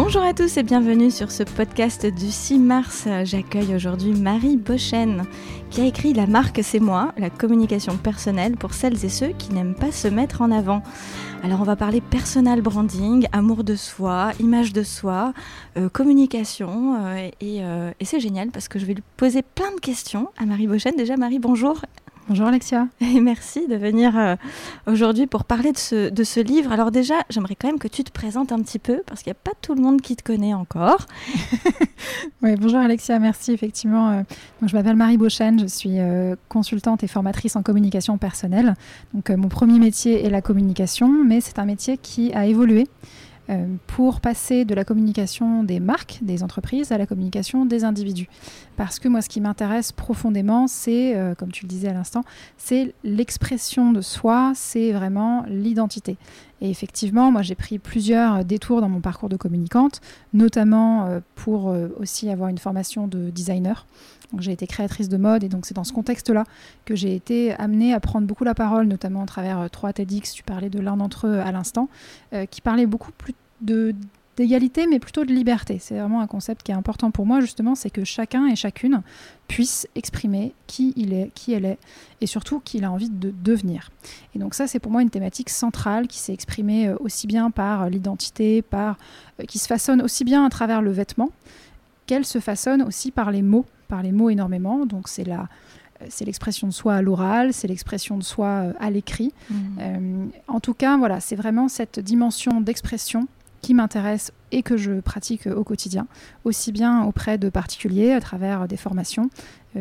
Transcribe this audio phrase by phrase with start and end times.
[0.00, 3.08] Bonjour à tous et bienvenue sur ce podcast du 6 mars.
[3.24, 5.24] J'accueille aujourd'hui Marie Bochen
[5.70, 9.52] qui a écrit La marque c'est moi, la communication personnelle pour celles et ceux qui
[9.52, 10.84] n'aiment pas se mettre en avant.
[11.42, 15.32] Alors on va parler personal branding, amour de soi, image de soi,
[15.76, 19.74] euh, communication euh, et, euh, et c'est génial parce que je vais lui poser plein
[19.74, 20.94] de questions à Marie Bochen.
[20.96, 21.80] Déjà Marie, bonjour.
[22.28, 22.88] Bonjour Alexia.
[23.00, 24.36] Et merci de venir euh,
[24.86, 26.70] aujourd'hui pour parler de ce, de ce, livre.
[26.72, 29.36] Alors déjà, j'aimerais quand même que tu te présentes un petit peu parce qu'il n'y
[29.36, 31.06] a pas tout le monde qui te connaît encore.
[32.42, 34.10] oui, bonjour Alexia, merci effectivement.
[34.10, 34.22] Euh,
[34.60, 38.74] donc, je m'appelle Marie Beauchesne, je suis euh, consultante et formatrice en communication personnelle.
[39.14, 42.88] Donc mon premier métier est la communication, mais c'est un métier qui a évolué.
[43.50, 48.28] Euh, pour passer de la communication des marques, des entreprises, à la communication des individus.
[48.76, 52.24] Parce que moi, ce qui m'intéresse profondément, c'est, euh, comme tu le disais à l'instant,
[52.58, 56.18] c'est l'expression de soi, c'est vraiment l'identité.
[56.60, 60.02] Et effectivement, moi, j'ai pris plusieurs détours dans mon parcours de communicante,
[60.34, 63.86] notamment euh, pour aussi avoir une formation de designer.
[64.36, 66.44] J'ai été créatrice de mode et donc c'est dans ce contexte-là
[66.84, 70.32] que j'ai été amenée à prendre beaucoup la parole, notamment à travers euh, trois TEDx,
[70.32, 71.88] tu parlais de l'un d'entre eux à l'instant,
[72.34, 73.94] euh, qui parlait beaucoup plus de
[74.36, 75.78] d'égalité, mais plutôt de liberté.
[75.80, 79.02] C'est vraiment un concept qui est important pour moi, justement, c'est que chacun et chacune
[79.48, 81.78] puisse exprimer qui il est, qui elle est,
[82.20, 83.90] et surtout qu'il a envie de devenir.
[84.36, 87.50] Et donc ça, c'est pour moi une thématique centrale qui s'est exprimée euh, aussi bien
[87.50, 88.96] par l'identité, par
[89.48, 91.30] qui se façonne aussi bien à travers le vêtement,
[92.06, 94.86] qu'elle se façonne aussi par les mots par les mots énormément.
[94.86, 95.48] Donc c'est la
[96.02, 99.32] euh, c'est l'expression de soi à l'oral, c'est l'expression de soi euh, à l'écrit.
[99.50, 99.54] Mmh.
[99.80, 103.26] Euh, en tout cas, voilà, c'est vraiment cette dimension d'expression
[103.60, 106.06] qui m'intéresse et que je pratique au quotidien,
[106.44, 109.30] aussi bien auprès de particuliers à travers des formations,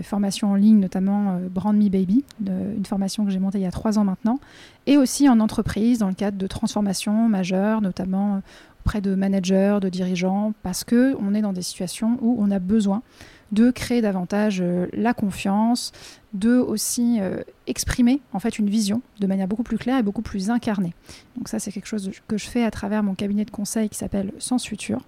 [0.01, 3.71] formations en ligne notamment Brand Me Baby, une formation que j'ai montée il y a
[3.71, 4.39] trois ans maintenant,
[4.87, 8.41] et aussi en entreprise dans le cadre de transformations majeures, notamment
[8.83, 12.57] auprès de managers, de dirigeants, parce que on est dans des situations où on a
[12.57, 13.03] besoin
[13.51, 15.91] de créer davantage euh, la confiance,
[16.33, 20.21] de aussi euh, exprimer en fait une vision de manière beaucoup plus claire et beaucoup
[20.21, 20.93] plus incarnée.
[21.37, 23.97] Donc ça c'est quelque chose que je fais à travers mon cabinet de conseil qui
[23.97, 25.01] s'appelle Sens Futur.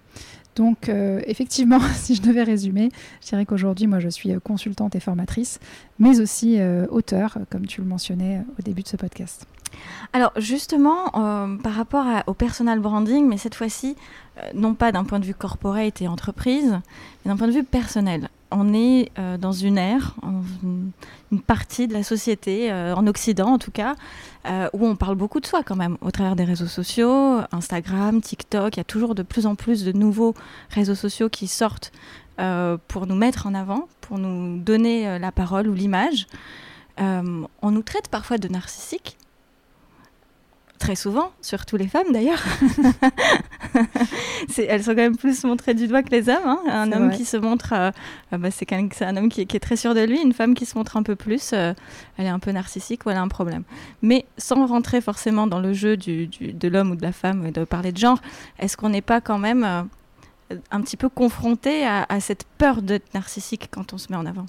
[0.56, 2.90] Donc euh, effectivement, si je devais résumer,
[3.22, 5.60] je dirais qu'aujourd'hui moi je suis consultante et formatrice,
[6.00, 9.46] mais aussi auteur, comme tu le mentionnais au début de ce podcast.
[10.14, 11.12] Alors justement,
[11.64, 13.96] par rapport au personal branding, mais cette fois-ci,
[14.54, 16.80] non pas d'un point de vue corporate et entreprise,
[17.24, 20.16] mais d'un point de vue personnel on est euh, dans une ère,
[20.64, 20.92] une,
[21.42, 23.96] partie de la société, euh, en Occident en tout cas,
[24.48, 28.22] euh, où on parle beaucoup de soi quand même, au travers des réseaux sociaux, Instagram,
[28.22, 30.34] TikTok, il y a toujours de plus en plus de nouveaux
[30.70, 31.92] réseaux sociaux qui sortent
[32.88, 36.26] pour nous mettre en avant, pour nous donner la parole ou l'image.
[36.98, 39.18] on nous traite parfois de narcissiques,
[40.80, 42.44] très souvent, surtout les femmes d'ailleurs.
[44.58, 46.38] elles sont quand même plus montrées du doigt que les hommes.
[46.46, 46.60] Hein.
[46.68, 47.92] Un homme qui se montre, euh,
[48.34, 50.22] euh, bah, c'est un homme qui, est très sûr de lui.
[50.22, 51.74] Une femme qui se montre un peu plus, euh,
[52.18, 53.64] elle est un peu narcissique ou elle a un problème.
[54.02, 57.52] Mais sans rentrer forcément dans le jeu du, de l'homme ou de la femme et
[57.52, 58.20] de parler de genre,
[58.58, 59.88] est-ce qu'on n'est pas quand même
[60.72, 64.26] un petit peu confronté à, à cette peur d'être narcissique quand on se met en
[64.26, 64.46] avant?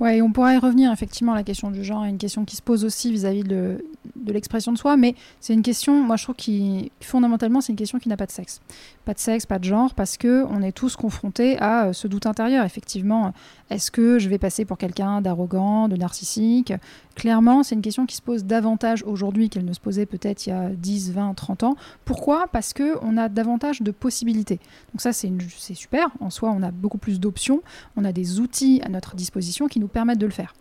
[0.00, 1.34] Ouais, on pourra y revenir effectivement.
[1.34, 3.84] La question du genre une question qui se pose aussi vis-à-vis de,
[4.16, 7.78] de l'expression de soi, mais c'est une question, moi je trouve qui fondamentalement c'est une
[7.78, 8.60] question qui n'a pas de sexe,
[9.08, 12.06] pas de sexe, pas de genre, parce que on est tous confrontés à euh, ce
[12.06, 12.66] doute intérieur.
[12.66, 13.32] Effectivement,
[13.70, 16.74] est-ce que je vais passer pour quelqu'un d'arrogant, de narcissique?
[17.14, 20.50] Clairement, c'est une question qui se pose davantage aujourd'hui qu'elle ne se posait peut-être il
[20.50, 21.76] y a 10, 20, 30 ans.
[22.04, 22.48] Pourquoi?
[22.52, 24.60] Parce que on a davantage de possibilités.
[24.92, 25.32] Donc ça c'est
[25.72, 26.10] super.
[26.20, 27.62] En soi, on a beaucoup plus d'options,
[27.96, 30.54] on a des outils à notre disposition qui nous permettent de le faire.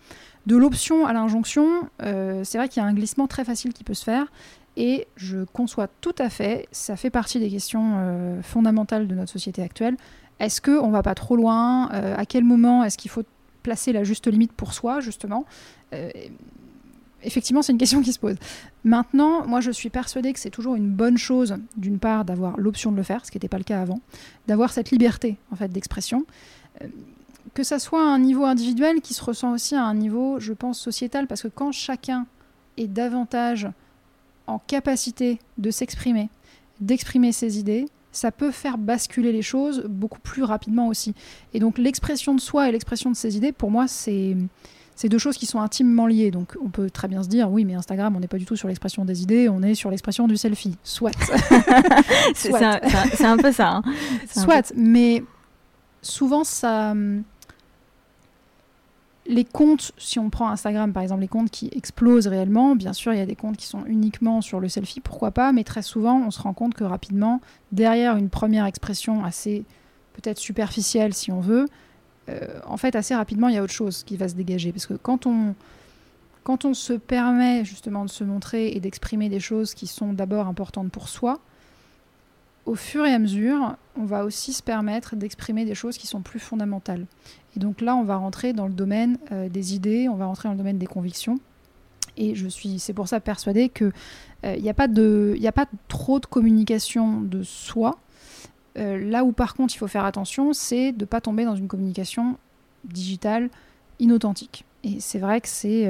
[0.46, 3.84] De l'option à l'injonction, euh, c'est vrai qu'il y a un glissement très facile qui
[3.84, 4.28] peut se faire.
[4.78, 9.32] Et je conçois tout à fait, ça fait partie des questions euh, fondamentales de notre
[9.32, 9.98] société actuelle.
[10.40, 13.24] Est-ce qu'on va pas trop loin euh, À quel moment est-ce qu'il faut
[13.64, 15.46] placer la juste limite pour soi, justement?
[17.24, 18.36] Effectivement, c'est une question qui se pose.
[18.84, 22.92] Maintenant, moi, je suis persuadée que c'est toujours une bonne chose, d'une part, d'avoir l'option
[22.92, 24.00] de le faire, ce qui n'était pas le cas avant,
[24.48, 26.26] d'avoir cette liberté, en fait, d'expression
[27.58, 30.54] que ça soit à un niveau individuel qui se ressent aussi à un niveau, je
[30.54, 32.28] pense, sociétal, parce que quand chacun
[32.78, 33.68] est davantage
[34.48, 36.30] en capacité de s'exprimer,
[36.80, 41.14] d'exprimer ses idées, ça peut faire basculer les choses beaucoup plus rapidement aussi.
[41.54, 44.36] Et donc l'expression de soi et l'expression de ses idées, pour moi, c'est
[44.96, 46.32] c'est deux choses qui sont intimement liées.
[46.32, 48.56] Donc on peut très bien se dire, oui, mais Instagram, on n'est pas du tout
[48.56, 50.76] sur l'expression des idées, on est sur l'expression du selfie.
[50.84, 51.12] Soit.
[52.34, 52.56] c'est
[53.24, 53.70] un, peu ça.
[53.70, 53.84] Hein.
[54.28, 55.24] Soit, mais
[56.02, 56.96] souvent ça
[59.28, 63.14] les comptes, si on prend Instagram par exemple, les comptes qui explosent réellement, bien sûr,
[63.14, 65.82] il y a des comptes qui sont uniquement sur le selfie, pourquoi pas, mais très
[65.82, 67.42] souvent, on se rend compte que rapidement,
[67.72, 69.66] derrière une première expression assez
[70.14, 71.68] peut-être superficielle si on veut,
[72.30, 74.72] euh, en fait, assez rapidement, il y a autre chose qui va se dégager.
[74.72, 75.56] Parce que quand on,
[76.44, 80.48] quand on se permet justement de se montrer et d'exprimer des choses qui sont d'abord
[80.48, 81.40] importantes pour soi,
[82.68, 86.22] au fur et à mesure, on va aussi se permettre d'exprimer des choses qui sont
[86.22, 87.08] plus fondamentales.
[87.56, 90.50] Et donc là, on va rentrer dans le domaine euh, des idées, on va rentrer
[90.50, 91.40] dans le domaine des convictions.
[92.18, 93.94] Et je suis, c'est pour ça persuadée qu'il
[94.44, 97.98] n'y euh, a, pas de, a pas trop de communication de soi.
[98.78, 101.56] Euh, là où par contre il faut faire attention, c'est de ne pas tomber dans
[101.56, 102.38] une communication
[102.84, 103.50] digitale
[104.00, 104.66] inauthentique.
[104.84, 105.90] Et c'est vrai que c'est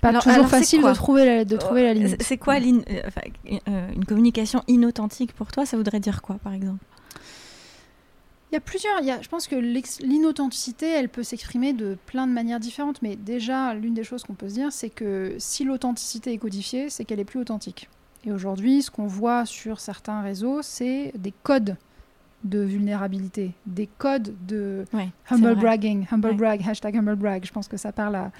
[0.00, 2.22] pas toujours facile de trouver la, de trouver la limite.
[2.22, 5.66] C'est quoi une communication inauthentique pour toi?
[5.66, 6.84] Ça voudrait dire quoi, par exemple?
[8.52, 8.98] Il y a plusieurs.
[9.00, 13.00] Il y a, je pense que l'inauthenticité, elle peut s'exprimer de plein de manières différentes.
[13.00, 16.90] Mais déjà, l'une des choses qu'on peut se dire, c'est que si l'authenticité est codifiée,
[16.90, 17.88] c'est qu'elle est plus authentique.
[18.24, 21.76] Et aujourd'hui, ce qu'on voit sur certains réseaux, c'est des codes
[22.44, 24.84] de vulnérabilité, des codes de
[25.28, 27.44] humble bragging, humble brag, hashtag humble brag.
[27.44, 28.32] Je pense que ça parle à,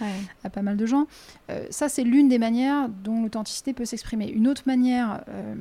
[0.43, 1.06] à pas mal de gens.
[1.50, 4.29] Euh, ça, c'est l'une des manières dont l'authenticité peut s'exprimer.
[4.29, 5.55] Une autre manière euh,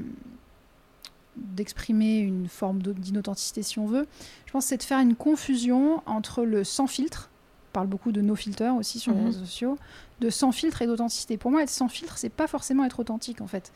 [1.35, 4.07] d'exprimer une forme d'inauthenticité si on veut,
[4.45, 7.29] je pense c'est de faire une confusion entre le sans filtre,
[7.69, 9.25] on parle beaucoup de no filter aussi sur les mhm.
[9.27, 9.77] réseaux sociaux,
[10.21, 11.37] de sans filtre et d'authenticité.
[11.37, 13.71] Pour moi, être sans filtre, c'est pas forcément être authentique en fait.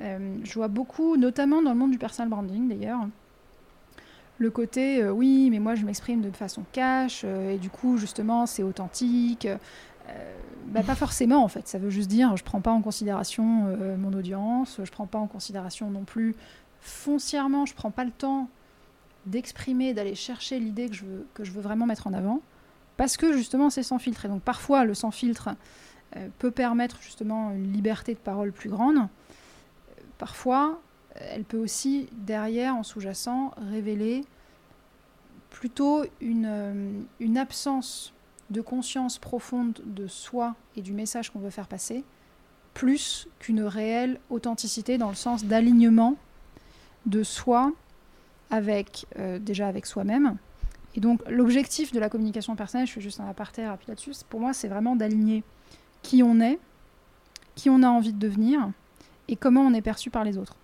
[0.00, 3.00] Euh, je vois beaucoup, notamment dans le monde du personal branding d'ailleurs,
[4.38, 7.96] le côté euh, oui, mais moi je m'exprime de façon cash euh, et du coup
[7.96, 9.48] justement c'est authentique.
[10.66, 14.12] Bah, pas forcément en fait, ça veut juste dire je prends pas en considération mon
[14.12, 16.34] audience, je prends pas en considération non plus
[16.80, 18.48] foncièrement, je prends pas le temps
[19.26, 22.40] d'exprimer, d'aller chercher l'idée que je, veux, que je veux vraiment mettre en avant,
[22.96, 24.26] parce que justement c'est sans filtre.
[24.26, 25.50] Et donc parfois le sans filtre
[26.16, 29.08] euh, peut permettre justement une liberté de parole plus grande.
[30.18, 30.80] Parfois,
[31.14, 34.24] elle peut aussi, derrière, en sous-jacent, révéler
[35.50, 38.12] plutôt une, euh, une absence
[38.50, 42.04] de conscience profonde de soi et du message qu'on veut faire passer,
[42.74, 46.16] plus qu'une réelle authenticité dans le sens d'alignement
[47.06, 47.72] de soi
[48.50, 50.36] avec euh, déjà avec soi-même.
[50.96, 54.40] Et donc l'objectif de la communication personnelle, je fais juste un aparté rapide là-dessus, pour
[54.40, 55.42] moi c'est vraiment d'aligner
[56.02, 56.58] qui on est,
[57.54, 58.70] qui on a envie de devenir
[59.28, 60.56] et comment on est perçu par les autres.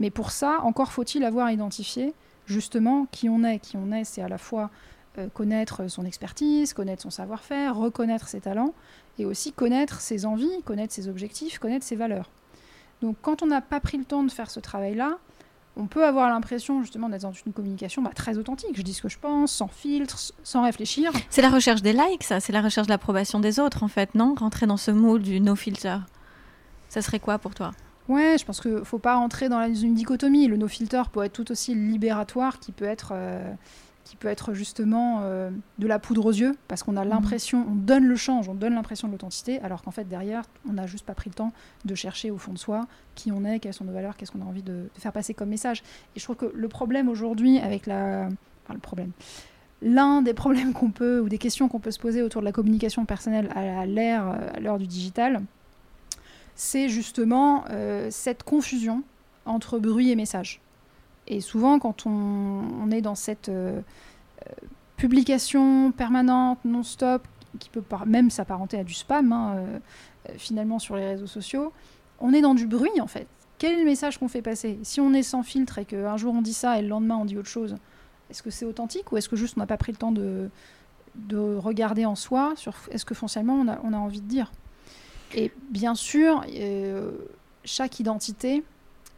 [0.00, 2.14] Mais pour ça, encore faut-il avoir identifié
[2.46, 3.58] justement qui on est.
[3.58, 4.70] Qui on est, c'est à la fois
[5.18, 8.74] euh, connaître son expertise, connaître son savoir-faire, reconnaître ses talents,
[9.18, 12.30] et aussi connaître ses envies, connaître ses objectifs, connaître ses valeurs.
[13.02, 15.18] Donc quand on n'a pas pris le temps de faire ce travail-là,
[15.76, 18.76] on peut avoir l'impression justement d'être dans une communication bah, très authentique.
[18.76, 21.12] Je dis ce que je pense, sans filtre, sans réfléchir.
[21.30, 24.14] C'est la recherche des likes, ça C'est la recherche de l'approbation des autres, en fait,
[24.14, 24.34] non?
[24.38, 25.98] Rentrer dans ce moule du no filter.
[26.88, 27.72] Ça serait quoi pour toi?
[28.08, 30.46] Ouais, je pense qu'il ne faut pas rentrer dans une dichotomie.
[30.46, 33.54] Le no filter peut être tout aussi libératoire qu'il peut être euh,
[34.04, 37.10] qui peut être justement euh, de la poudre aux yeux, parce qu'on a mhm.
[37.10, 40.74] l'impression, on donne le change, on donne l'impression de l'authenticité, alors qu'en fait derrière, on
[40.74, 41.52] n'a juste pas pris le temps
[41.84, 44.42] de chercher au fond de soi qui on est, quelles sont nos valeurs, qu'est-ce qu'on
[44.42, 45.82] a envie de, faire passer comme message.
[46.14, 48.28] Et je trouve que le problème aujourd'hui avec la...
[48.64, 49.10] Enfin le problème.
[49.82, 52.52] L'un des problèmes qu'on peut, ou des questions qu'on peut se poser autour de la
[52.52, 55.42] communication personnelle à l'ère, à l'heure du digital,
[56.54, 59.02] c'est justement euh, cette confusion
[59.46, 60.60] entre bruit et message.
[61.26, 63.80] Et souvent, quand on, est dans cette euh,
[64.46, 64.52] euh,
[64.96, 67.26] publication permanente, non-stop,
[67.58, 69.78] qui peut même s'apparenter à du spam, hein, euh,
[70.36, 71.72] finalement, sur les réseaux sociaux,
[72.20, 73.26] on est dans du bruit, en fait.
[73.58, 74.78] Quel est le message qu'on fait passer?
[74.82, 77.24] Si on est sans filtre et qu'un jour on dit ça et le lendemain on
[77.24, 77.76] dit autre chose,
[78.28, 80.50] est-ce que c'est authentique ou est-ce que juste on n'a pas pris le temps de,
[81.14, 84.50] de regarder en soi sur est-ce que foncièrement on a, on a, envie de dire?
[85.34, 86.44] Et bien sûr,
[87.64, 88.62] chaque identité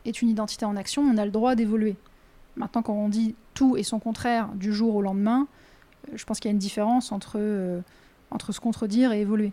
[0.05, 1.97] est une identité en action, on a le droit d'évoluer.
[2.57, 5.47] Maintenant, quand on dit tout et son contraire du jour au lendemain,
[6.09, 7.81] euh, je pense qu'il y a une différence entre, euh,
[8.31, 9.53] entre se contredire et évoluer.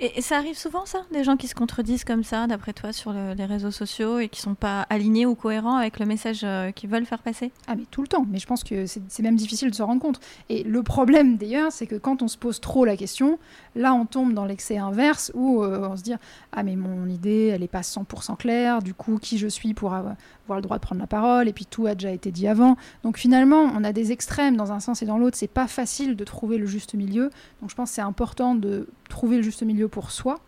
[0.00, 3.12] Et, ça arrive souvent, ça Des gens qui se contredisent comme ça, d'après toi, sur
[3.12, 6.90] les réseaux sociaux et qui sont pas alignés ou cohérents avec le message euh, qu'ils
[6.90, 7.52] veulent faire passer?
[7.66, 8.26] Ah, mais tout le temps.
[8.28, 10.20] Mais je pense que c'est même difficile de se rendre compte.
[10.48, 13.38] Et le problème, d'ailleurs, c'est que quand on se pose trop la question,
[13.74, 16.14] là, on tombe dans l'excès inverse où euh, on se dit
[16.52, 18.82] Ah, mais mon idée, elle n'est pas 100% claire.
[18.82, 20.16] Du coup, qui je suis pour avoir,
[20.48, 21.48] le droit de prendre la parole?
[21.48, 22.76] Et puis, tout a déjà été dit avant.
[23.02, 25.36] Donc, finalement, on a des extrêmes dans un sens et dans l'autre.
[25.36, 27.30] C'est pas facile de trouver le juste milieu.
[27.60, 30.40] Donc, je pense que c'est important de trouver le juste milieu pour soi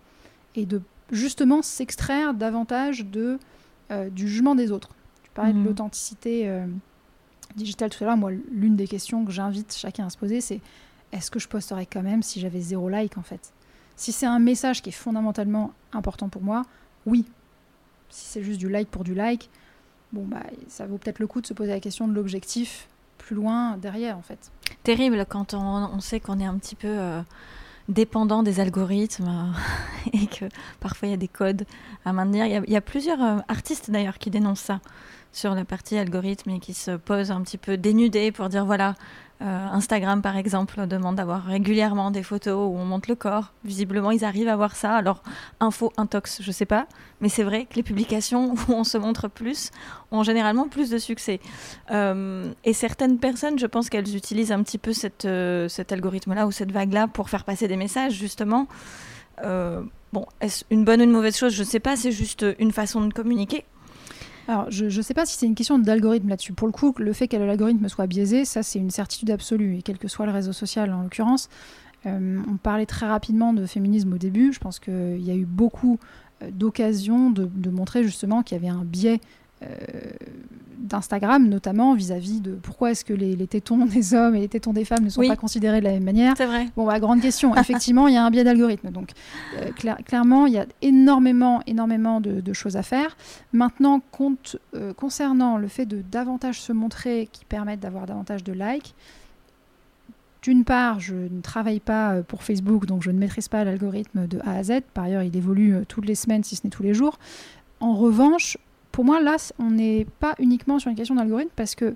[0.55, 3.39] et de justement s'extraire davantage de,
[3.91, 4.91] euh, du jugement des autres.
[5.23, 5.67] Tu parlais de mhm.
[5.67, 6.67] l'authenticité euh,
[7.57, 8.17] digitale tout à l'heure.
[8.17, 10.61] Moi, l'une des questions que j'invite chacun à se poser, c'est
[11.13, 13.53] est-ce que je posterais quand même si j'avais zéro like en fait?
[13.97, 16.63] Si c'est un message qui est fondamentalement important pour moi,
[17.07, 17.25] oui.
[18.11, 19.51] Si c'est juste du like pour du like,
[20.13, 23.35] bon bah ça vaut peut-être le coup de se poser la question de l'objectif plus
[23.35, 24.51] loin derrière en fait.
[24.83, 27.21] Terrible quand on, sait qu'on est un petit peu euh,
[27.89, 30.45] dépendant des algorithmes euh, et que
[30.81, 31.65] parfois il y a des codes
[32.05, 32.47] à maintenir.
[32.47, 34.81] Il y a, plusieurs euh, artistes d'ailleurs qui dénoncent ça
[35.33, 38.95] sur la partie algorithme et qui se posent un petit peu dénudés pour dire voilà,
[39.41, 43.53] Instagram, par exemple, demande d'avoir régulièrement des photos où on monte le corps.
[43.65, 44.95] Visiblement, ils arrivent à voir ça.
[44.95, 45.23] Alors,
[45.61, 46.87] info, intox, je sais pas.
[47.21, 49.71] Mais c'est vrai que les publications où on se montre plus
[50.11, 51.41] ont généralement plus de succès.
[51.91, 56.47] Euh, et certaines personnes, je pense qu'elles utilisent un petit peu cette, euh, cet algorithme-là
[56.47, 58.67] ou cette vague-là pour faire passer des messages, justement.
[59.41, 61.55] bon, est-ce une bonne ou une mauvaise chose?
[61.55, 61.95] Je ne sais pas.
[61.97, 63.65] C'est juste une façon de communiquer.
[64.49, 66.55] Alors, je ne sais pas si c'est une question d'algorithme là-dessus.
[66.55, 69.83] Pour le coup, le fait que l'algorithme soit biaisé, ça, c'est une certitude absolue, et
[69.83, 71.51] quel que soit le réseau social en l'occurrence.
[72.07, 74.55] Euh, on parlait très rapidement de féminisme au début.
[74.55, 75.99] Je pense qu'il y a eu beaucoup
[76.43, 79.21] euh, d'occasions de, de, montrer justement qu'il y avait un biais
[80.89, 84.85] d'Instagram, notamment vis-à-vis de pourquoi est-ce que les, tétons des hommes et les tétons des
[84.85, 86.35] femmes ne sont pas considérés de la même manière.
[86.37, 86.67] C'est vrai.
[86.77, 87.55] Bon, bah, grande question.
[87.57, 88.91] Effectivement, il y a un biais d'algorithme.
[88.91, 89.11] Donc,
[89.59, 89.71] euh,
[90.05, 93.17] clairement, il y a énormément, énormément de, choses à faire.
[93.53, 98.53] Maintenant, compte, euh, concernant le fait de davantage se montrer, qui permettent d'avoir davantage de
[98.53, 98.95] likes,
[100.43, 104.39] d'une part, je ne travaille pas pour Facebook, donc je ne maîtrise pas l'algorithme de
[104.45, 104.81] A à Z.
[104.95, 107.19] Par ailleurs, il évolue toutes les semaines, si ce n'est tous les jours.
[107.81, 108.57] En revanche,
[108.99, 111.95] pour moi, là, on n'est pas uniquement sur une question d'algorithme parce que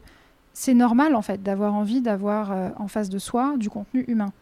[0.52, 4.32] c'est normal, en fait, d'avoir envie d'avoir euh, en face de soi du contenu humain.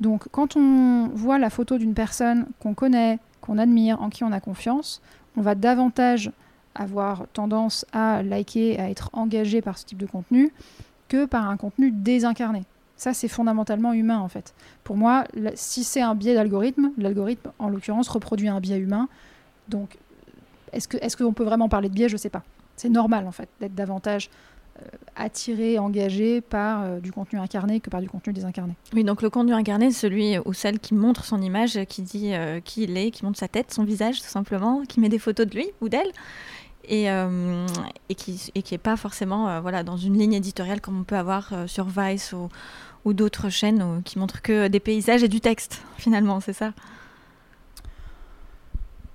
[0.00, 4.32] Donc, quand on voit la photo d'une personne qu'on connaît, qu'on admire, en qui on
[4.32, 5.02] a confiance,
[5.36, 6.32] on va davantage
[6.74, 10.50] avoir tendance à liker, à être engagé par ce type de contenu
[11.08, 12.64] que par un contenu désincarné.
[12.96, 14.54] Ça, c'est fondamentalement humain, en fait.
[14.82, 15.24] Pour moi,
[15.56, 19.10] si c'est un biais d'algorithme, l'algorithme, en l'occurrence, reproduit un biais humain.
[19.68, 19.98] Donc,
[20.72, 22.08] est-ce qu'on est peut vraiment parler de biais?
[22.08, 22.42] Je ne sais pas.
[22.76, 24.30] C'est normal, en fait, d'être davantage
[24.80, 24.84] euh,
[25.16, 28.76] attiré, engagé par euh, du contenu incarné que par du contenu désincarné.
[28.92, 32.60] Oui, donc le contenu incarné, celui ou celle qui montre son image, qui dit euh,
[32.60, 35.46] qui il est, qui montre sa tête, son visage tout simplement, qui met des photos
[35.46, 36.12] de lui ou d'elle.
[36.90, 37.04] Et,
[38.08, 41.52] et, qui n'est est pas forcément voilà, dans une ligne éditoriale comme on peut avoir
[41.66, 42.48] sur Vice ou,
[43.04, 46.72] ou d'autres chaînes qui montrent que des paysages et du texte, finalement, c'est ça?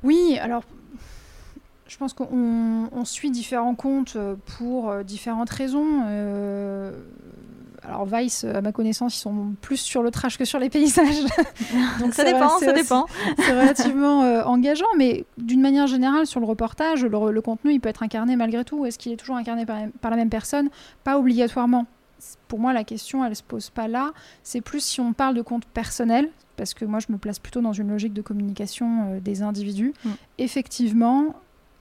[0.03, 0.63] Oui, alors
[1.93, 6.01] je pense qu'on suit différents comptes euh, pour euh, différentes raisons.
[6.07, 6.91] Euh,
[7.83, 11.23] alors Vice, à ma connaissance, ils sont plus sur le trash que sur les paysages.
[12.00, 13.05] Donc ça dépend, ça dépend.
[13.38, 18.01] C'est relativement engageant, mais d'une manière générale, sur le reportage, le, contenu, il peut être
[18.01, 18.85] incarné malgré tout.
[18.85, 20.69] Est-ce qu'il est toujours incarné par, par, la même personne?
[21.03, 21.85] Pas obligatoirement.
[22.47, 24.13] Pour moi, la question, elle se pose pas là.
[24.41, 27.62] C'est plus si on parle de compte personnel, parce que moi, je me place plutôt
[27.62, 29.93] dans une logique de communication des individus.
[30.05, 30.09] Mm.
[30.38, 31.35] Effectivement,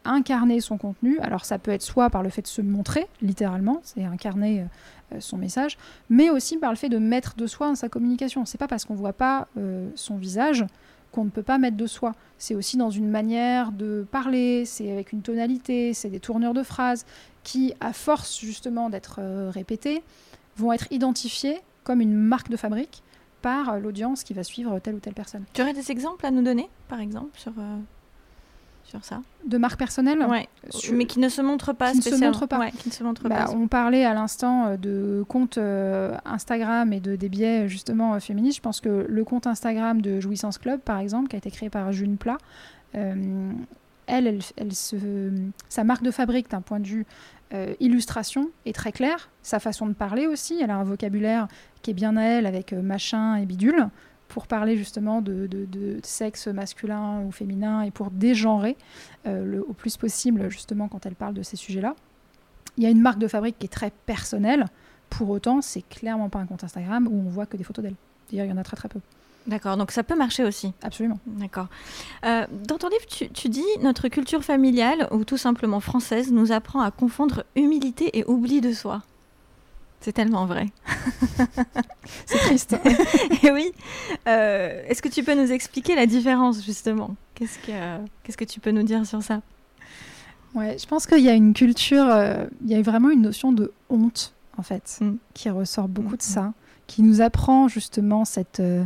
[0.05, 1.19] incarner son contenu.
[1.21, 4.65] Alors ça peut être soit par le fait de se montrer, littéralement, c'est incarner
[5.13, 5.79] euh, son message,
[6.11, 8.45] mais aussi par le fait de mettre de soi dans sa communication.
[8.45, 10.65] C'est pas parce qu'on voit pas euh, son visage
[11.11, 12.15] qu'on ne peut pas mettre de soi.
[12.39, 16.63] C'est aussi dans une manière de parler, c'est avec une tonalité, c'est des tournures de
[16.63, 17.05] phrases
[17.43, 20.03] qui, à force justement d'être euh, répétées,
[20.57, 23.03] vont être identifiées comme une marque de fabrique
[23.43, 25.45] par l'audience qui va suivre telle ou telle personne.
[25.53, 27.53] Tu aurais des exemples à nous donner, par exemple, sur
[28.93, 30.49] sur ça De marque personnelle Ouais,
[30.93, 32.71] mais qui ne se montre pas qui Ne se montre pas.
[32.71, 33.51] qui ne se montre bah, pas.
[33.53, 38.21] On parlait à l'instant euh, de comptes euh, Instagram et de des biais justement euh,
[38.21, 38.59] féministes.
[38.59, 41.71] Je pense que le compte Instagram de Jouissance Club, par exemple, qui a été créé
[41.71, 42.39] par June Plat,
[42.93, 43.47] elle,
[44.07, 44.97] elle, elle, se,
[45.71, 47.07] sa marque de fabrique d'un point de vue
[47.81, 49.31] illustration est très claire.
[49.43, 51.49] Sa façon de parler aussi, elle a un vocabulaire
[51.81, 53.89] qui est bien à elle avec machin et bidule
[54.33, 58.77] pour parler justement de, sexe masculin ou féminin et pour dégenrer
[59.27, 61.95] euh, le, au plus possible justement quand elle parle de ces sujets-là.
[62.79, 64.65] Il y a une marque de fabrique qui est très personnelle.
[65.11, 67.95] Pour autant, c'est clairement pas un compte Instagram où on voit que des photos d'elle.
[68.31, 69.01] D'ailleurs, il y en a très très peu.
[69.47, 70.73] D'accord, donc ça peut marcher aussi.
[70.83, 71.19] Absolument.
[71.27, 71.67] D'accord.
[72.25, 76.53] Euh, dans ton livre, tu, tu, dis notre culture familiale, ou tout simplement française, nous
[76.53, 79.03] apprend à confondre humilité et oubli de soi.
[80.03, 80.67] C'est tellement vrai.
[82.27, 82.77] c'est triste.
[83.45, 83.71] Et oui.
[84.27, 87.15] Euh, est-ce que tu peux nous expliquer la différence justement?
[87.37, 89.43] Qu'est-ce que qu'est-ce que tu peux nous dire sur ça?
[90.55, 93.53] Ouais, je pense qu'il y a une culture, euh, il y a vraiment une notion
[93.53, 95.13] de honte en fait, mm.
[95.35, 96.35] qui ressort beaucoup de mm.
[96.35, 96.53] ça,
[96.89, 98.85] qui nous apprend justement cette euh,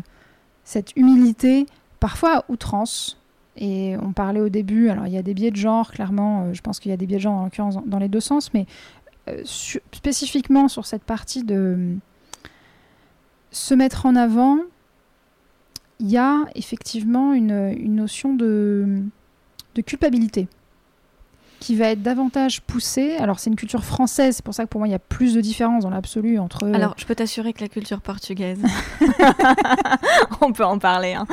[0.65, 1.67] cette humilité,
[1.99, 3.19] parfois à outrance.
[3.59, 6.61] Et on parlait au début, alors il y a des biais de genre, clairement, je
[6.61, 8.67] pense qu'il y a des biais de genre en l'occurrence dans les deux sens, mais
[9.28, 9.42] euh,
[9.92, 11.97] spécifiquement sur cette partie de
[13.50, 14.59] se mettre en avant,
[15.99, 19.02] il y a effectivement une, une notion de,
[19.75, 20.49] de culpabilité
[21.61, 23.17] qui va être davantage poussée.
[23.17, 25.35] Alors c'est une culture française, c'est pour ça que pour moi il y a plus
[25.35, 26.67] de différence dans l'absolu entre...
[26.75, 28.61] Alors je peux t'assurer que la culture portugaise,
[30.41, 31.15] on peut en parler.
[31.15, 31.27] Hein.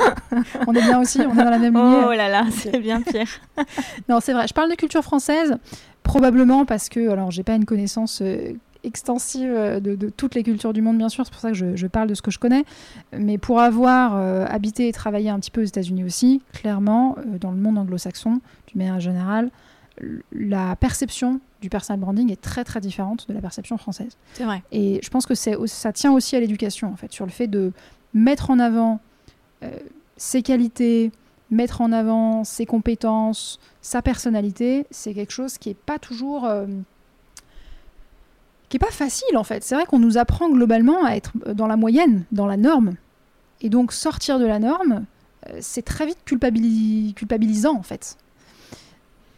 [0.68, 2.06] on est bien aussi, on est dans la même ligne.
[2.08, 3.28] Oh là là, c'est bien pire.
[4.10, 5.58] non c'est vrai, je parle de culture française
[6.04, 8.22] probablement parce que, alors j'ai pas une connaissance...
[8.22, 8.54] Euh,
[8.86, 11.26] extensive euh, de, toutes les cultures du monde, bien sûr.
[11.26, 12.66] C'est pour ça que je, parle de ce que je connais.
[13.18, 17.52] Mais pour avoir euh, habité et travaillé un petit peu aux États-Unis aussi, clairement, dans
[17.52, 19.52] le monde anglo-saxon, du manière générale,
[20.32, 24.18] la perception du personal branding est très très différente de la perception française.
[24.34, 24.64] C'est vrai.
[24.72, 27.72] Et je pense que ça tient aussi à l'éducation, en fait, sur le fait de
[28.14, 29.00] mettre en avant
[29.64, 29.70] euh,
[30.18, 31.12] ses qualités,
[31.52, 34.86] mettre en avant ses compétences, sa personnalité.
[34.92, 36.46] C'est quelque chose qui n'est pas toujours.
[36.46, 36.66] Euh,
[38.70, 39.64] qui est pas facile en fait.
[39.64, 42.96] C'est vrai qu'on nous apprend globalement à être dans la moyenne, dans la norme.
[43.62, 45.06] Et donc sortir de la norme,
[45.48, 48.18] euh, c'est très vite culpabilisant en fait.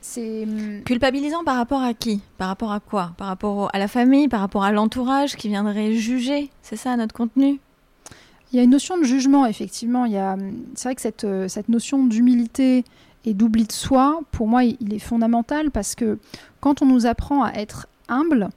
[0.08, 2.22] C'est hum, culpabilisant par rapport à qui?
[2.38, 3.14] Par rapport à quoi?
[3.18, 4.28] Par rapport à la famille?
[4.28, 6.52] Par rapport à l'entourage qui viendrait juger?
[6.62, 7.60] C'est ça notre contenu?
[8.52, 10.06] Il y a une notion de jugement, effectivement.
[10.06, 12.86] Il hum, c'est vrai que cette, euh, cette notion d'humilité
[13.26, 16.20] et d'oubli de soi, pour moi, il est fondamental parce que
[16.60, 18.50] quand on nous apprend à être humble,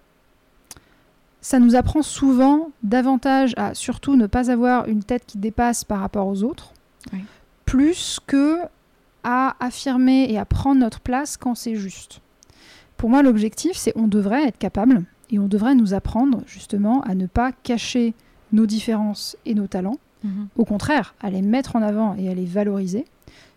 [1.40, 6.00] ça nous apprend souvent davantage à surtout ne pas avoir une tête qui dépasse par
[6.00, 6.74] rapport aux autres,
[7.64, 8.58] plus que
[9.30, 12.23] à affirmer et à prendre notre place quand c'est juste.
[12.97, 17.14] Pour moi, l'objectif, c'est on devrait être capable et on devrait nous apprendre justement à
[17.14, 18.14] ne pas cacher
[18.52, 19.99] nos différences et nos talents.
[20.25, 20.49] Mhm.
[20.56, 23.04] Au contraire, à les mettre en avant et à les valoriser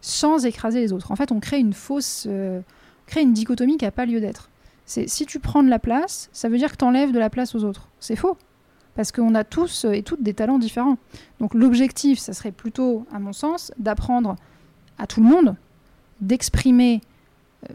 [0.01, 1.09] sans écraser les autres.
[1.09, 2.59] En fait, on crée une fausse, euh,
[3.05, 4.49] crée une dichotomie qui n'a pas lieu d'être.
[4.85, 7.29] C'est si tu prends de la place, ça veut dire que tu enlèves de la
[7.29, 7.87] place aux autres.
[8.01, 8.37] C'est faux.
[8.95, 10.97] Parce qu'on a tous et toutes des talents différents.
[11.39, 14.35] Donc l'objectif, ça serait plutôt, à mon sens, d'apprendre
[15.01, 15.55] à tout le monde
[16.21, 17.01] d'exprimer
[17.69, 17.73] euh,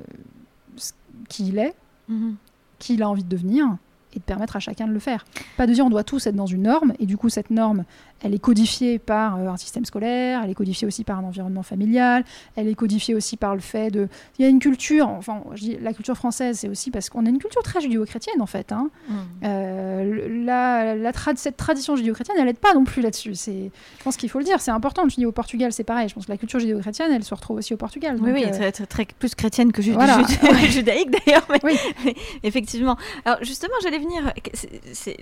[1.29, 1.75] qui il est,
[2.09, 2.37] mhm.
[2.79, 3.77] qui il a envie de devenir,
[4.15, 5.27] et de permettre à chacun de le faire.
[5.57, 7.85] Pas de dire on doit tous être dans une norme, et du coup cette norme,
[8.23, 11.63] elle est codifiée par euh, un système scolaire, elle est codifiée aussi par un environnement
[11.63, 12.25] familial,
[12.57, 14.09] elle est codifiée aussi par le fait de...
[14.39, 17.27] Il y a une culture, enfin je dis la culture française, c'est aussi parce qu'on
[17.27, 18.73] a une culture très judéo-chrétienne en fait.
[18.73, 18.91] Hein.
[19.09, 19.15] Mmh.
[19.45, 23.35] Euh, la, la cette tradition judéo-chrétienne, elle n'aide pas non plus là-dessus.
[23.35, 23.69] Je
[24.05, 25.09] pense qu'il faut le dire, c'est important.
[25.09, 26.09] Je dis au Portugal, c'est pareil.
[26.09, 28.17] Je pense que la culture judéo-chrétienne, elle se retrouve aussi au Portugal.
[28.21, 29.83] oui, oui, euh, très, très, plus chrétienne que
[30.69, 31.47] judaïque d'ailleurs.
[31.65, 31.77] oui.
[32.43, 32.97] effectivement.
[33.25, 34.33] Alors justement, j'allais venir.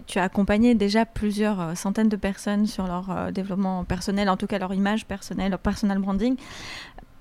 [0.07, 4.47] tu as accompagné déjà plusieurs centaines de personnes sur leur euh, développement personnel, en tout
[4.47, 6.37] cas leur image personnelle, leur personal branding.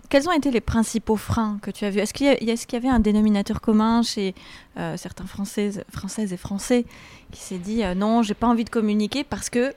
[0.09, 1.99] Quels ont été les principaux freins que tu as vus?
[1.99, 4.35] Est-ce qu'il y, est y, avait un dénominateur commun chez
[4.77, 6.85] euh, certains Françaises, Françaises et Français
[7.31, 9.73] qui s'est dit euh, non, j'ai pas envie de communiquer parce que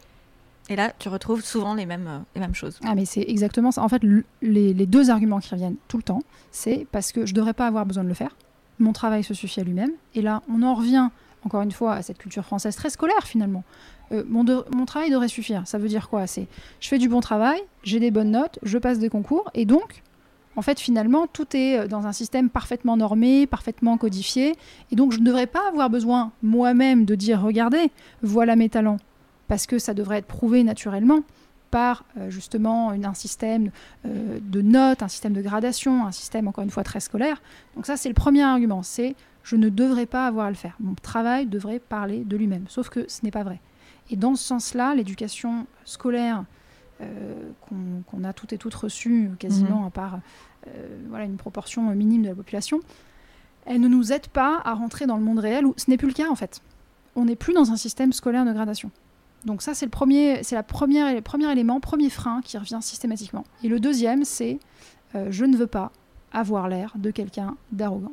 [0.68, 2.80] et là, tu retrouves souvent les mêmes, les mêmes choses.
[2.84, 3.82] Ah, mais c'est exactement ça.
[3.82, 4.02] En fait,
[4.42, 7.68] les, les, deux arguments qui reviennent tout le temps, c'est parce que je devrais pas
[7.68, 8.36] avoir besoin de le faire.
[8.80, 9.92] Mon travail se suffit à lui-même.
[10.14, 11.08] Et là, on en revient,
[11.44, 13.62] encore une fois, à cette culture française très scolaire, finalement.
[14.12, 15.62] Euh, mon, mon, travail devrait suffire.
[15.66, 16.26] Ça veut dire quoi?
[16.26, 16.46] C'est
[16.80, 20.02] je fais du bon travail, j'ai des bonnes notes, je passe des concours, et donc,
[20.56, 24.54] en fait, finalement, tout est euh, dans un système parfaitement normé, parfaitement codifié,
[24.90, 27.90] et donc je ne devrais pas avoir besoin moi-même de dire regardez,
[28.22, 28.98] voilà mes talents,
[29.48, 31.20] parce que ça devrait être prouvé naturellement
[31.72, 33.70] par euh, justement un système
[34.04, 37.42] de notes, un système de gradation, un système encore une fois très scolaire.
[37.74, 40.76] Donc ça, c'est le premier argument, c'est je ne devrais pas avoir à le faire.
[40.80, 43.60] Mon travail devrait parler de lui-même, sauf que ce n'est pas vrai.
[44.10, 46.44] Et dans ce sens-là, l'éducation scolaire
[47.02, 47.50] euh,
[48.08, 49.86] qu'on a toutes et toutes reçue, quasiment, mhm.
[49.86, 50.20] à part
[50.68, 52.80] euh, voilà, une proportion minime de la population,
[53.66, 56.08] elle ne nous aide pas à rentrer dans le monde réel où ce n'est plus
[56.08, 56.62] le cas en fait.
[57.16, 58.90] On n'est plus dans un système scolaire de gradation.
[59.44, 62.78] Donc ça, c'est le premier, c'est la première, le premier élément, premier frein qui revient
[62.80, 63.44] systématiquement.
[63.62, 64.58] Et le deuxième, c'est
[65.14, 65.92] euh, je ne veux pas
[66.32, 68.12] avoir l'air de quelqu'un d'arrogant.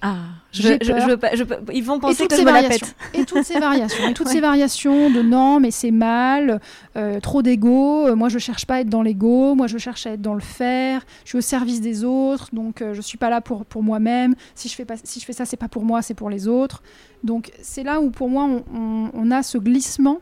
[0.00, 0.16] Ah,
[0.52, 2.94] je, je, ils vont penser que je me la pète.
[3.14, 6.60] Et toutes ces variations, et toutes ces variations de non, mais c'est mal,
[6.96, 8.06] euh, trop d'ego.
[8.06, 9.54] Euh, moi, je cherche pas à être dans l'ego.
[9.56, 11.04] Moi, je cherche à être dans le faire.
[11.24, 14.34] Je suis au service des autres, donc euh, je suis pas là pour pour moi-même.
[14.54, 16.46] Si je fais pas, si je fais ça, c'est pas pour moi, c'est pour les
[16.46, 16.82] autres.
[17.24, 20.20] Donc c'est là où pour moi on, on, a ce glissement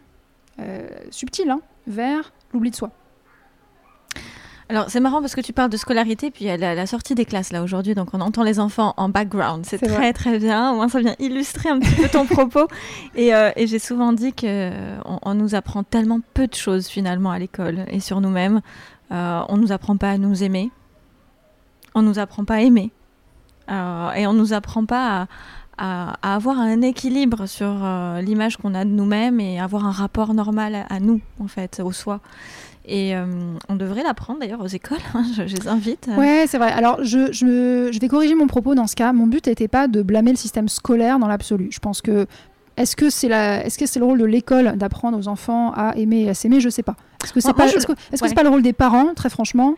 [1.11, 2.91] subtil hein, vers l'oubli de soi.
[4.69, 7.15] Alors c'est marrant parce que tu parles de scolarité, puis il y a la, sortie
[7.15, 9.65] des classes là aujourd'hui, donc on entend les enfants en background.
[9.65, 12.67] C'est très très bien, au moins ça vient illustrer un petit peu ton propos.
[13.15, 17.31] Et, euh, et j'ai souvent dit qu'on on nous apprend tellement peu de choses finalement
[17.31, 18.61] à l'école et sur nous-mêmes.
[19.13, 20.71] Euh, on nous apprend pas à nous aimer,
[21.95, 22.91] on nous apprend pas à aimer,
[23.71, 25.29] euh, et on nous apprend pas
[25.79, 30.33] à, avoir un équilibre sur euh, l'image qu'on a de nous-mêmes et avoir un rapport
[30.33, 32.21] normal à, nous, en fait, au soi.
[32.89, 33.27] Et euh,
[33.69, 36.09] on devrait l'apprendre d'ailleurs aux écoles, hein, je, les invite.
[36.17, 36.71] Ouais, c'est vrai.
[36.71, 39.13] Alors je, je, je, vais corriger mon propos dans ce cas.
[39.13, 41.69] Mon but n'était pas de blâmer le système scolaire dans l'absolu.
[41.73, 42.27] Je pense que
[42.77, 46.23] est-ce que c'est est -ce c'est le rôle de l'école d'apprendre aux enfants à aimer
[46.23, 46.61] et à s'aimer?
[46.61, 46.97] Je sais pas.
[47.25, 49.31] Est-ce que c'est pas, est -ce que, est -ce pas le rôle des parents, très
[49.31, 49.75] franchement?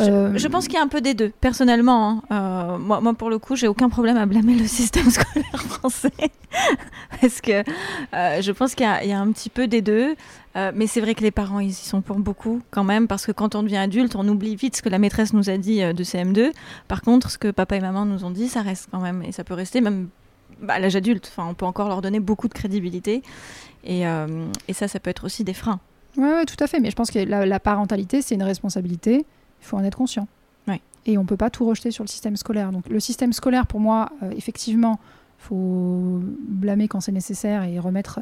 [0.00, 2.10] Euh, je, pense qu'il y a un peu des deux, personnellement.
[2.10, 2.22] Hein.
[2.32, 6.10] Euh, moi, moi, pour le coup, j'ai aucun problème à blâmer le système scolaire français.
[7.20, 7.62] Parce que
[8.14, 10.16] euh, je pense qu'il y, y, a un petit peu des deux.
[10.74, 13.06] mais c'est vrai que les parents, ils y sont pour beaucoup quand même.
[13.06, 15.56] Parce que quand on devient adulte, on oublie vite ce que la maîtresse nous a
[15.56, 16.52] dit de CM2.
[16.88, 19.22] Par contre, ce que papa et maman nous ont dit, ça reste quand même.
[19.22, 20.08] Et ça peut rester même
[20.60, 21.30] bah, à l'âge adulte.
[21.32, 23.22] Enfin, on peut encore leur donner beaucoup de crédibilité.
[23.84, 24.02] Et,
[24.66, 25.78] et ça, ça peut être aussi des freins.
[26.16, 26.80] Oui, ouais, tout à fait.
[26.80, 29.24] Mais je pense que la, la parentalité, c'est une responsabilité.
[29.60, 30.26] Il faut en être conscient.
[31.08, 32.72] Et on ne peut pas tout rejeter sur le système scolaire.
[32.72, 34.98] Donc le système scolaire, pour moi, euh, effectivement,
[35.38, 38.18] faut blâmer quand c'est nécessaire et remettre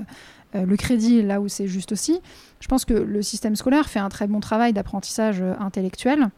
[0.54, 2.20] euh, le crédit là où c'est juste aussi.
[2.60, 6.28] Je pense que le système scolaire fait un très bon travail d'apprentissage euh, intellectuel.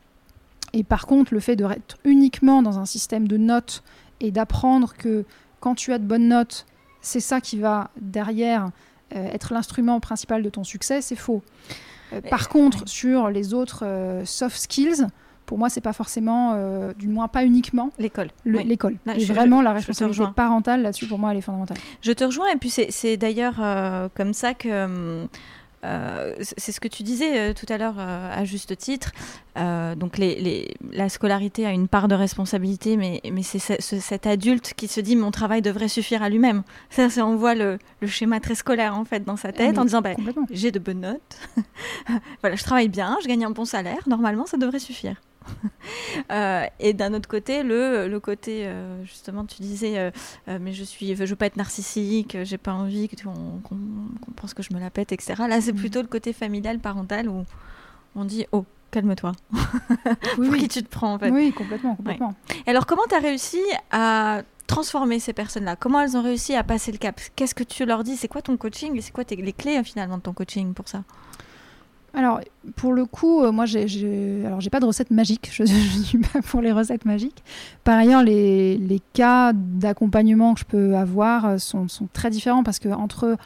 [0.72, 3.82] Et par contre, le fait de être uniquement dans un système de notes
[4.20, 5.24] et d'apprendre que
[5.60, 6.66] quand tu as de bonnes notes,
[7.00, 8.70] c'est ça qui va derrière
[9.12, 11.42] être l'instrument principal de ton succès, c'est faux.
[12.12, 15.06] Euh, par contre, sur les autres euh, soft skills,
[15.44, 18.30] pour moi, c'est pas forcément, euh, du moins pas uniquement l'école.
[18.44, 18.96] L'école.
[19.16, 21.78] et vraiment, la responsabilité parentale là-dessus, pour moi, elle est fondamentale.
[22.02, 25.28] Je te rejoins, et puis c'est d'ailleurs comme ça que hum,
[25.84, 29.12] euh, c'est ce que tu disais euh, tout à l'heure euh, à juste titre.
[29.54, 35.16] donc la scolarité a une part de responsabilité, mais, c'est cet adulte qui se dit
[35.16, 36.62] mon travail devrait suffire à lui-même.
[36.90, 40.10] Ça, on voit le, schéma très scolaire en fait dans sa tête en disant bah,
[40.50, 41.38] j'ai de bonnes notes,
[42.40, 45.16] voilà, je travaille bien, je gagne un bon salaire, normalement ça devrait suffire.
[46.32, 50.82] Euh, et d'un autre côté, le, le côté, euh, justement, tu disais, euh, mais je
[50.82, 53.60] suis, je veux pas être narcissique, j'ai pas envie qu'on
[54.34, 55.34] pense que je me la pète, etc.
[55.48, 55.76] Là, c'est mm.
[55.76, 57.44] plutôt le côté familial, parental, où
[58.16, 59.32] on dit, oh, calme-toi.
[60.38, 61.30] Oui, Pour qui tu te prends, en fait.
[61.30, 62.34] Oui, complètement, complètement.
[62.66, 65.76] alors, comment tu as réussi à transformer ces personnes-là?
[65.76, 67.20] Comment elles ont réussi à passer le cap?
[67.36, 68.16] Qu'est-ce que tu leur dis?
[68.16, 68.96] C'est quoi ton coaching?
[68.96, 71.04] Et c'est quoi les clés finalement de ton coaching pour ça?
[72.16, 72.40] Alors,
[72.76, 75.50] pour le coup, euh, moi, j'ai, alors j'ai pas de recette magique.
[75.52, 75.62] Je,
[75.98, 77.44] ne suis pas pour les recettes magiques.
[77.84, 82.62] Par ailleurs, les, les cas d'accompagnement que je peux avoir euh, sont, sont, très différents
[82.62, 83.36] parce que entre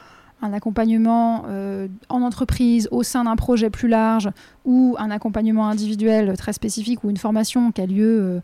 [0.41, 4.31] un accompagnement euh, en entreprise au sein d'un projet plus large
[4.65, 8.41] ou un accompagnement individuel très spécifique ou une formation qui a lieu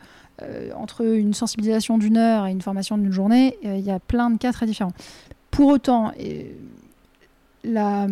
[0.76, 4.36] entre une sensibilisation d'une heure et une formation d'une journée, il y a plein de
[4.36, 4.92] cas très différents.
[5.50, 6.12] Pour autant,
[7.66, 8.06] la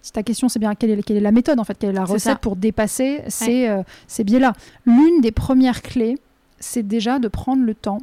[0.00, 1.94] si ta question c'est bien quelle est, quelle est, la méthode en fait, quelle est
[1.94, 4.52] la recette pour dépasser ces, euh, ces biais-là.
[4.86, 6.16] L'une des premières clés,
[6.60, 7.98] c'est déjà de prendre le temps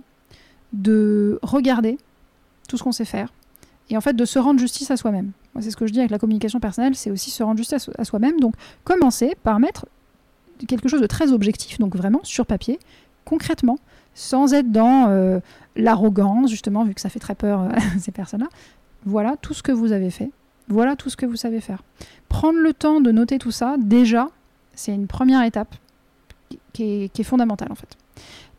[0.73, 1.97] de regarder
[2.67, 3.29] tout ce qu'on sait faire
[3.89, 5.31] et en fait de se rendre justice à soi-même.
[5.61, 8.03] C'est ce que je dis avec la communication personnelle, c'est aussi se rendre justice à,
[8.03, 8.39] soi-même.
[8.39, 9.85] Donc commencer par mettre
[10.67, 12.77] quelque chose de très objectif, donc vraiment sur papier,
[13.23, 13.77] concrètement,
[14.13, 15.39] sans être dans euh,
[15.75, 18.49] l'arrogance, justement, vu que ça fait très peur à ces personnes-là.
[19.05, 20.31] Voilà tout ce que vous avez fait
[20.67, 21.81] voilà tout ce que vous savez faire.
[22.29, 24.29] Prendre le temps de noter tout ça, déjà,
[24.73, 25.75] c'est une première étape
[26.73, 27.97] qui est, fondamentale en fait.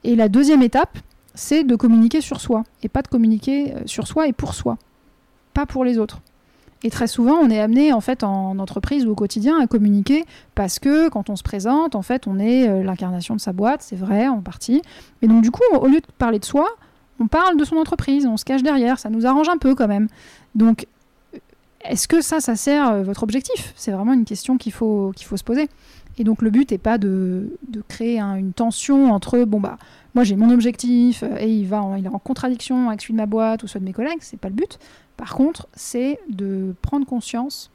[0.05, 0.99] Et la deuxième étape,
[1.35, 4.79] c'est de communiquer sur soi, et pas de communiquer euh, sur soi et pour soi,
[5.53, 6.21] pas pour les autres.
[6.83, 10.25] Et très souvent, on est amené en fait en entreprise ou au quotidien à communiquer
[10.55, 13.83] parce que quand on se présente, en fait, on est euh, l'incarnation de sa boîte,
[13.83, 14.83] c'est vrai en partie.
[15.21, 16.69] Mais donc du coup, au lieu de parler de soi,
[17.19, 19.89] on parle de son entreprise, on se cache derrière, ça nous arrange un peu quand
[19.89, 20.09] même.
[20.55, 20.87] Donc
[21.85, 23.73] est-ce que ça, ça sert euh, votre objectif?
[23.77, 25.69] C'est vraiment une question qu'il faut, qu'il faut se poser.
[26.19, 27.59] Et donc le but n'est pas de,
[27.89, 29.77] créer une tension entre bon bah
[30.15, 33.13] moi j'ai mon objectif euh, et il va en, il est en contradiction avec celui
[33.13, 34.79] de ma boîte ou celui de mes collègues, c'est pas le but.
[35.17, 37.71] Par contre, c'est de prendre conscience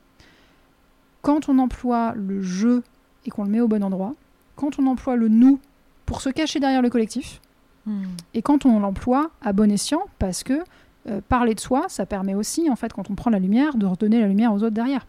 [1.22, 2.84] quand on emploie le jeu
[3.26, 4.14] et qu'on le met au bon endroit,
[4.56, 5.60] quand on emploie le nous
[6.08, 7.42] pour se cacher derrière le collectif,
[7.86, 8.06] hmm.
[8.34, 10.64] et quand on l'emploie à bon escient parce que
[11.08, 13.86] euh, parler de soi, ça permet aussi, en fait, quand on prend la lumière, de
[13.86, 15.06] redonner la lumière aux autres derrière.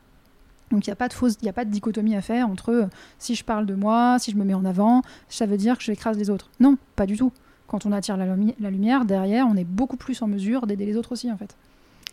[0.70, 2.70] Donc il n'y a pas de fausse, il a pas de dichotomie à faire entre
[2.70, 2.86] euh,
[3.18, 5.84] si je parle de moi, si je me mets en avant, ça veut dire que
[5.84, 6.48] je écrase les autres.
[6.60, 7.30] Non, pas du tout.
[7.66, 10.96] Quand on attire la, la lumière derrière, on est beaucoup plus en mesure d'aider les
[10.96, 11.54] autres aussi, en fait.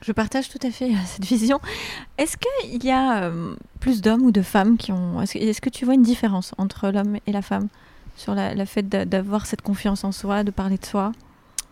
[0.02, 1.60] Je partage tout à fait euh, cette vision.
[2.18, 3.32] Est-ce qu'il y a
[3.80, 5.22] plus d'hommes ou de femmes qui ont.
[5.22, 7.68] Est-ce que, tu vois une différence entre l'homme et la femme
[8.16, 11.14] sur la, la fait d'avoir cette confiance en soi, de parler de soi?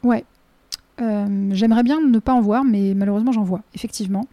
[0.04, 0.24] Ouais,
[1.02, 4.26] euh, j'aimerais bien ne pas en voir, mais malheureusement j'en vois, effectivement.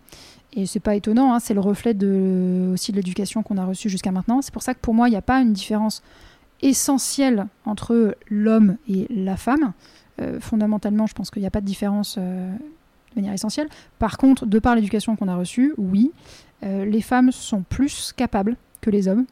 [0.52, 3.88] Et c'est pas étonnant, hein, c'est le reflet de, aussi de l'éducation qu'on a reçue
[3.88, 4.40] jusqu'à maintenant.
[4.40, 6.02] C'est pour ça que pour moi, il n'y a pas une différence
[6.62, 9.72] essentielle entre l'homme et la femme.
[10.38, 13.68] fondamentalement, je pense qu'il n'y a pas de différence de manière essentielle.
[13.98, 16.12] Par contre, de par l'éducation qu'on a reçue, oui,
[16.62, 19.26] les femmes sont plus capables que les hommes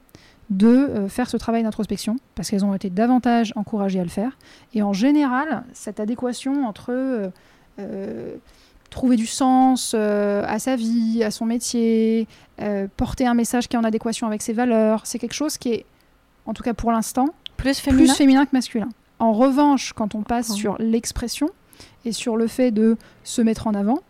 [0.53, 4.39] de euh, faire ce travail d'introspection, parce qu'elles ont été davantage encouragées à le faire.
[4.75, 7.29] Et en général, cette adéquation entre euh,
[7.79, 8.37] euh,
[8.91, 12.29] trouver du sens à sa vie, à son métier,
[12.99, 15.87] porter un message qui est en adéquation avec ses valeurs, c'est quelque chose qui est,
[16.45, 18.05] en tout cas pour l'instant, plus féminin.
[18.05, 18.91] plus féminin que masculin.
[19.19, 21.49] En revanche, quand on passe sur l'expression
[22.05, 24.01] et sur le fait de se mettre en avant,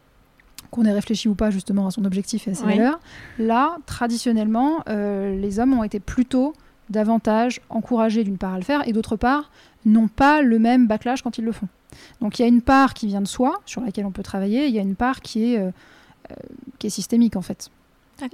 [0.72, 2.98] qu'on ait réfléchi ou pas justement à son objectif et à ses valeurs.
[3.38, 6.54] Là, traditionnellement, euh, les hommes ont été plutôt
[6.88, 9.50] davantage encouragés d'une part à le faire et d'autre part
[9.84, 11.68] n'ont pas le même backlash quand ils le font.
[12.20, 14.66] Donc il y a une part qui vient de soi, sur laquelle on peut travailler,
[14.66, 15.70] il y a une part qui est, euh,
[16.30, 16.34] euh,
[16.78, 17.70] qui est systémique en fait.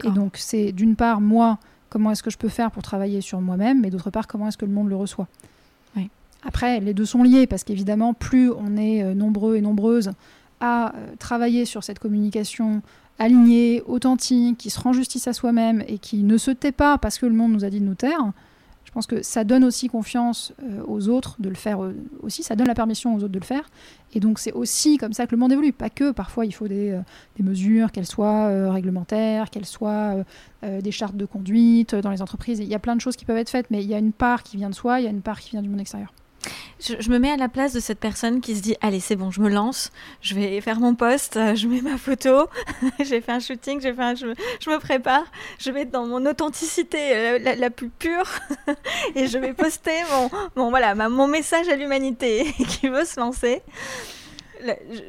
[0.04, 3.40] Et donc c'est d'une part moi, comment est-ce que je peux faire pour travailler sur
[3.40, 5.26] moi-même, mais d'autre part comment est-ce que le monde le reçoit.
[6.44, 10.12] Après, les deux sont liés parce qu'évidemment, plus on est nombreux et nombreuses
[10.60, 12.82] à euh, travailler sur cette communication
[13.18, 17.18] alignée, authentique, qui se rend justice à soi-même et qui ne se tait pas parce
[17.18, 18.32] que le monde nous a dit de nous taire,
[18.84, 22.42] je pense que ça donne aussi confiance euh, aux autres de le faire euh, aussi,
[22.42, 23.68] ça donne la permission aux autres de le faire.
[24.14, 25.72] Et donc c'est aussi comme ça que le monde évolue.
[25.72, 26.98] Pas que, parfois il faut des,
[27.36, 30.24] des mesures, qu'elles soient réglementaires, qu'elles soient
[30.62, 32.60] des chartes de conduite dans les entreprises.
[32.60, 34.12] Il y a plein de choses qui peuvent être faites, mais il y a une
[34.12, 36.12] part qui vient de soi, il y a une part qui vient du monde extérieur.
[36.80, 39.30] Je, me mets à la place de cette personne qui se dit allez c'est bon
[39.30, 42.48] je me lance je vais faire mon poste euh, je mets ma photo
[43.00, 44.26] j'ai fait un shooting j'ai fait je,
[44.70, 45.24] me, prépare
[45.58, 48.28] je vais être dans mon authenticité euh, la, plus pure
[49.16, 53.62] et je vais poster mon, mon voilà mon message à l'humanité qui veut se lancer.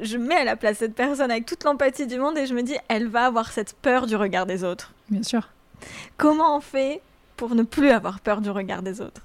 [0.02, 2.54] Je, me mets à la place cette personne avec toute l'empathie du monde et je
[2.54, 4.92] me dis elle va avoir cette peur du regard des autres.
[5.08, 5.48] Bien sûr.
[6.16, 7.00] Comment on fait
[7.36, 9.22] pour ne plus avoir peur du regard des autres?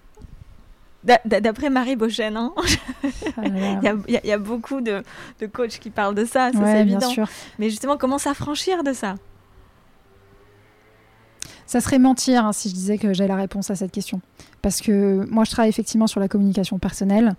[1.06, 2.54] D'après Marie Beauchesne, hein.
[3.38, 5.04] ah il, y a, beaucoup de,
[5.54, 7.12] coachs qui parlent de ça, ça c'est évident.
[7.60, 9.16] Mais justement, comment s'affranchir de ça?
[11.68, 14.22] Ça serait mentir hein, si je disais que j'ai la réponse à cette question.
[14.62, 17.36] Parce que moi, je travaille effectivement sur la communication personnelle.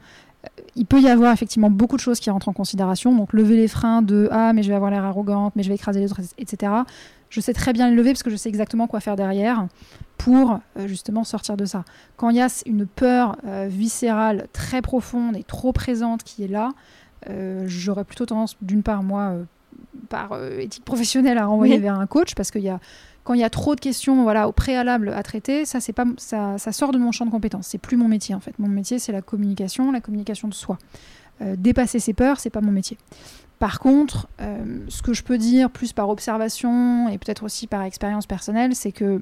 [0.46, 3.14] Euh, il peut y avoir effectivement beaucoup de choses qui rentrent en considération.
[3.14, 5.74] Donc, lever les freins de Ah, mais je vais avoir l'air arrogante, mais je vais
[5.74, 6.72] écraser les autres, etc.
[7.30, 9.66] Je sais très bien les lever parce que je sais exactement quoi faire derrière
[10.16, 11.85] pour euh, justement sortir de ça.
[12.16, 16.48] Quand il y a une peur euh, viscérale très profonde et trop présente qui est
[16.48, 16.72] là,
[17.28, 19.35] euh, j'aurais plutôt tendance, d'une part, moi,
[20.09, 22.80] par éthique professionnelle, à renvoyer vers un coach parce qu'il y a
[23.26, 26.06] quand il y a trop de questions voilà au préalable à traiter ça c'est pas
[26.16, 27.66] ça, ça, sort de mon champ de compétences.
[27.66, 28.58] C'est plus mon métier en fait.
[28.58, 30.78] Mon métier c'est la communication la communication de soi.
[31.40, 32.96] Dépasser ses peurs c'est pas mon métier.
[33.58, 38.26] Par contre ce que je peux dire plus par observation et peut-être aussi par expérience
[38.26, 39.20] personnelle c'est que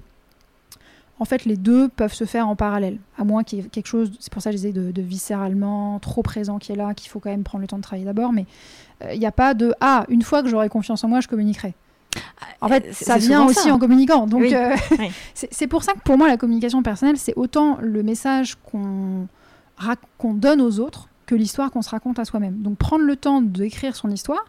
[1.20, 3.86] en fait, les deux peuvent se faire en parallèle, à moins qu'il y ait quelque
[3.86, 7.08] chose, c'est pour ça que je disais, de, viscéralement trop présent qui est là, qu'il
[7.08, 8.46] faut quand même prendre le temps de travailler d'abord, mais
[9.04, 11.28] euh, il n'y a pas de Ah, une fois que j'aurai confiance en moi, je
[11.28, 11.74] communiquerai.
[12.60, 14.26] En fait, ça vient aussi en communiquant.
[14.26, 14.74] Donc, euh,
[15.34, 19.28] c'est pour ça que pour moi, la communication personnelle, c'est autant le message qu'on
[20.34, 22.62] donne aux autres que l'histoire qu'on se raconte à soi-même.
[22.62, 24.44] Donc, prendre le temps d'écrire son histoire,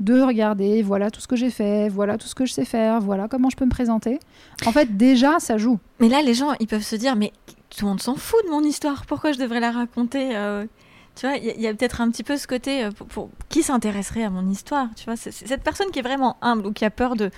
[0.00, 3.00] de regarder, voilà tout ce que j'ai fait, voilà tout ce que je sais faire,
[3.00, 4.18] voilà comment je peux me présenter.
[4.66, 5.78] En fait, déjà, ça joue.
[6.00, 7.32] Mais là, les gens, ils peuvent se dire, mais
[7.70, 10.66] tout le monde s'en fout de mon histoire, pourquoi je devrais la raconter euh,
[11.14, 14.24] Tu vois, il y a, peut-être un petit peu ce côté, euh, pour, qui s'intéresserait
[14.24, 16.90] à mon histoire Tu vois, c'est cette personne qui est vraiment humble ou qui a
[16.90, 17.30] peur de,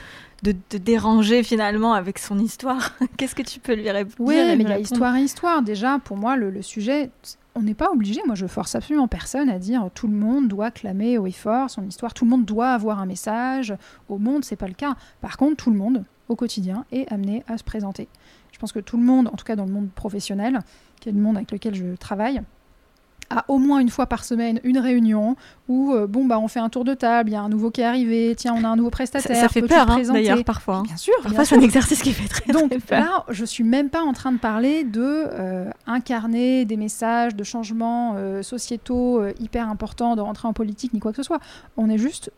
[0.42, 2.92] de, déranger finalement avec son histoire.
[3.18, 5.62] Qu'est-ce que tu peux lui répondre Oui, mais il y a histoire et histoire.
[5.62, 7.10] Déjà, pour moi, le, le sujet,
[7.54, 10.70] on n'est pas obligé, moi je force absolument personne à dire tout le monde doit
[10.70, 13.74] clamer haut et fort son histoire, tout le monde doit avoir un message
[14.10, 14.94] au monde, c'est pas le cas.
[15.22, 18.08] Par contre, tout le monde au quotidien est amené à se présenter.
[18.52, 20.60] Je pense que tout le monde, en tout cas dans le monde professionnel,
[21.00, 22.42] qui est le monde avec lequel je travaille,
[23.30, 25.36] à au moins une fois par semaine une réunion
[25.68, 27.70] où euh, bon bah on fait un tour de table, il y a un nouveau
[27.70, 29.36] qui est arrivé, tiens on a un nouveau prestataire.
[29.36, 30.76] Ça, fait peur hein, d'ailleurs parfois.
[30.76, 30.82] Hein.
[30.84, 31.14] Bien sûr.
[31.22, 33.00] Parfois c'est un exercice qui fait très, Donc peur.
[33.00, 37.44] là je suis même pas en train de parler de euh, incarner des messages de
[37.44, 41.40] changements euh, sociétaux hyper importants, de rentrer en politique ni quoi que ce soit.
[41.76, 42.30] On est juste,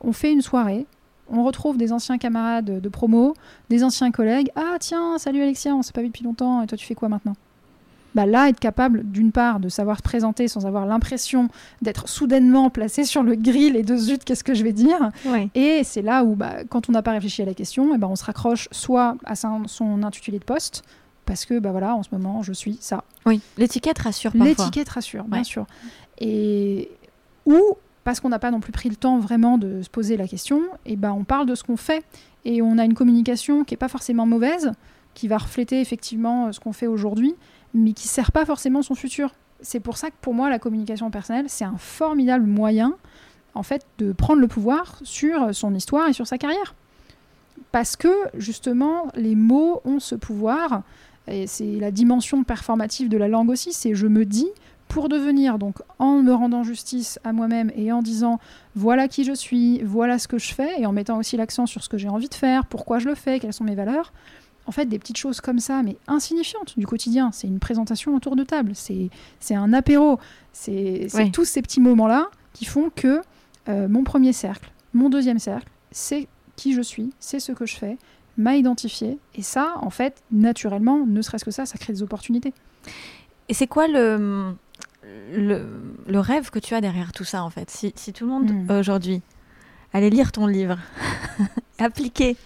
[0.00, 0.86] on fait une soirée.
[1.30, 3.34] On retrouve des anciens camarades de promo,
[3.68, 4.50] des anciens collègues.
[4.56, 6.62] Ah tiens, salut Alexia, on s'est pas vu depuis longtemps.
[6.62, 7.34] Et toi, tu fais quoi maintenant?
[8.14, 11.48] Bah là, être capable, d'une part, de savoir se présenter sans avoir l'impression
[11.82, 15.10] d'être soudainement placé sur le grill et de zut, qu'est-ce que je vais dire?
[15.54, 17.98] Et c'est là où, bah, quand on n'a pas réfléchi à la question, et eh
[17.98, 20.82] ben on se raccroche soit à son, intitulé de poste,
[21.26, 23.04] parce que bah voilà, en ce moment, je suis ça.
[23.26, 24.46] Oui, l'étiquette rassure parfois.
[24.48, 25.66] L'étiquette rassure, bien sûr.
[26.18, 26.90] Et
[27.44, 27.60] ou
[28.04, 30.62] parce qu'on n'a pas non plus pris le temps vraiment de se poser la question,
[30.86, 32.02] et ben on parle de ce qu'on fait
[32.44, 34.72] et on a une communication qui est pas forcément mauvaise,
[35.14, 37.34] qui va refléter effectivement ce qu'on fait aujourd'hui,
[37.74, 39.32] mais qui sert pas forcément son futur.
[39.60, 42.94] c'est pour ça que pour moi, la communication personnelle, c'est un formidable moyen,
[43.54, 46.74] en fait, de prendre le pouvoir sur son histoire et sur sa carrière.
[47.72, 50.82] Parce que, justement, les mots ont ce pouvoir,
[51.26, 54.48] et c'est la dimension performative de la langue aussi, c'est je me dis,
[54.88, 58.40] pour devenir, donc en me rendant justice à moi-même et en disant
[58.74, 61.84] voilà qui je suis, voilà ce que je fais, et en mettant aussi l'accent sur
[61.84, 64.12] ce que j'ai envie de faire, pourquoi je le fais, quelles sont mes valeurs,
[64.68, 67.32] en fait, des petites choses comme ça, mais insignifiantes du quotidien.
[67.32, 69.10] C'est une présentation autour de table, c'est
[69.54, 70.20] un apéro,
[70.52, 73.22] c'est tous ces petits moments-là qui font que
[73.70, 77.76] euh, mon premier cercle, mon deuxième cercle, c'est qui je suis, c'est ce que je
[77.76, 77.96] fais,
[78.36, 79.18] m'a identifié.
[79.34, 82.52] Et ça, en fait, naturellement, ne serait-ce que ça, ça crée des opportunités.
[83.48, 84.54] Et c'est quoi le,
[85.32, 87.70] le, rêve que tu as derrière tout ça, en fait?
[87.70, 88.70] Si, tout le monde, hmm.
[88.78, 89.22] aujourd'hui,
[89.94, 90.78] allait lire ton livre,
[91.78, 92.36] appliquer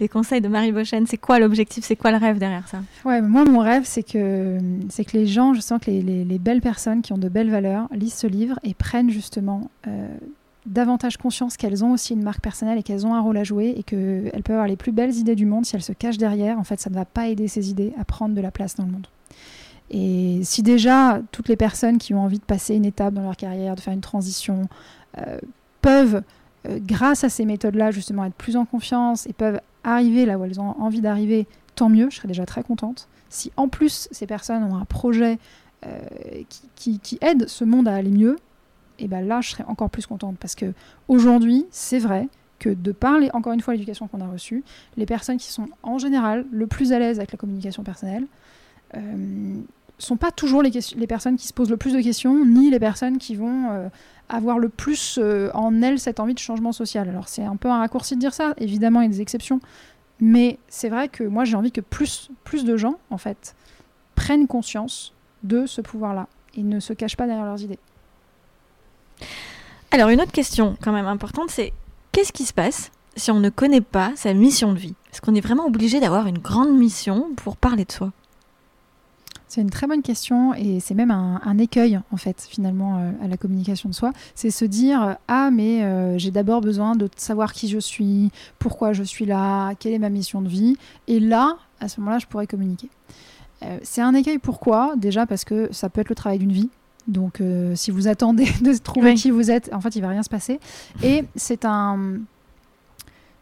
[0.00, 2.78] les conseils de Marie Bochen, c'est quoi l'objectif, c'est quoi le rêve derrière ça?
[3.04, 6.38] Ouais, moi mon rêve c'est que c'est que les gens, je sens que les, les,
[6.38, 10.08] belles personnes qui ont de belles valeurs lisent ce livre et prennent justement euh,
[10.66, 13.74] davantage conscience qu'elles ont aussi une marque personnelle et qu'elles ont un rôle à jouer
[13.76, 16.58] et qu'elles peuvent avoir les plus belles idées du monde si elles se cachent derrière.
[16.58, 18.84] En fait, ça ne va pas aider ces idées à prendre de la place dans
[18.84, 19.06] le monde.
[19.90, 23.36] Et si déjà toutes les personnes qui ont envie de passer une étape dans leur
[23.36, 24.68] carrière, de faire une transition,
[25.18, 25.38] euh,
[25.80, 26.22] peuvent,
[26.68, 30.44] euh, grâce à ces méthodes-là, justement être plus en confiance et peuvent arriver là où
[30.44, 33.08] elles ont envie d'arriver, tant mieux, je serais déjà très contente.
[33.28, 35.38] Si en plus ces personnes ont un projet
[35.86, 35.98] euh,
[36.74, 38.36] qui, aide ce monde à aller mieux,
[38.98, 40.72] et eh ben là je serais encore plus contente parce que
[41.08, 44.64] aujourd'hui, c'est vrai que de parler, encore une fois, l'éducation qu'on a reçue,
[44.96, 48.26] les personnes qui sont en général le plus à l'aise avec la communication personnelle,
[48.96, 49.54] euh,
[49.98, 52.80] sont pas toujours les, les, personnes qui se posent le plus de questions, ni les
[52.80, 53.88] personnes qui vont euh,
[54.28, 57.08] avoir le plus euh, en elles cette envie de changement social.
[57.08, 59.60] Alors c'est un peu un raccourci de dire ça, évidemment il y a des exceptions,
[60.20, 63.54] mais c'est vrai que moi j'ai envie que plus, plus de gens, en fait,
[64.14, 65.12] prennent conscience
[65.42, 67.78] de ce pouvoir-là et ne se cachent pas derrière leurs idées.
[69.90, 71.72] Alors une autre question quand même importante, c'est
[72.12, 74.94] qu'est-ce qui se passe si on ne connaît pas sa mission de vie?
[75.12, 78.12] Est-ce qu'on est vraiment obligé d'avoir une grande mission pour parler de soi?
[79.48, 83.28] C'est une très bonne question et c'est même un, écueil en fait finalement euh, à
[83.28, 84.12] la communication de soi.
[84.34, 88.92] C'est se dire ah mais euh, j'ai d'abord besoin de savoir qui je suis, pourquoi
[88.92, 92.26] je suis là, quelle est ma mission de vie et là à ce moment-là je
[92.26, 92.90] pourrais communiquer.
[93.62, 94.94] Euh, c'est un écueil pourquoi?
[94.96, 96.70] Déjà parce que ça peut être le travail d'une vie.
[97.06, 97.40] Donc
[97.76, 100.58] si vous attendez de trouver qui vous êtes, en fait il va rien se passer.
[101.04, 102.18] Et c'est un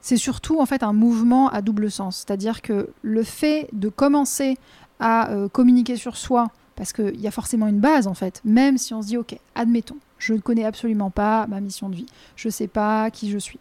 [0.05, 4.59] c'est surtout en fait un mouvement à double sens, c'est-à-dire que le fait de commencer
[5.01, 8.79] à euh, communiquer sur soi, parce qu'il y a forcément une base en fait, même
[8.79, 12.07] si on se dit, ok, admettons, je ne connais absolument pas ma mission de vie,
[12.37, 13.61] je ne sais pas qui je suis.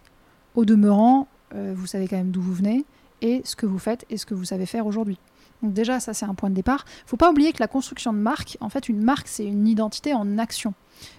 [0.56, 2.86] Au demeurant, euh, vous savez quand même d'où vous venez
[3.22, 5.18] et ce que vous faites et ce que vous savez faire aujourd'hui.
[5.64, 6.86] Donc déjà, ça c'est un point de départ.
[7.06, 10.14] Faut pas oublier que la construction de marque, en fait, une marque, c'est une identité
[10.14, 10.74] en action.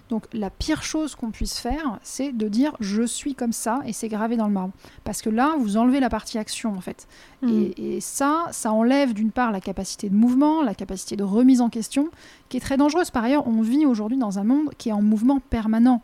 [0.09, 3.93] Donc la pire chose qu'on puisse faire, c'est de dire je suis comme ça et
[3.93, 4.73] c'est gravé dans le marbre.
[5.03, 7.07] Parce que là, vous enlevez la partie action en fait.
[7.41, 7.71] Mm.
[7.77, 11.69] Et, ça, ça enlève d'une part la capacité de mouvement, la capacité de remise en
[11.69, 12.09] question,
[12.49, 13.09] qui est très dangereuse.
[13.09, 16.01] Par ailleurs, on vit aujourd'hui dans un monde qui est en mouvement permanent.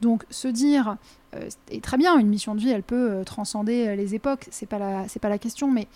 [0.00, 0.96] Donc se dire,
[1.34, 4.46] euh, et très bien, une mission de vie, elle peut euh, transcender euh, les époques,
[4.50, 5.86] c'est pas la, c'est pas la question, mais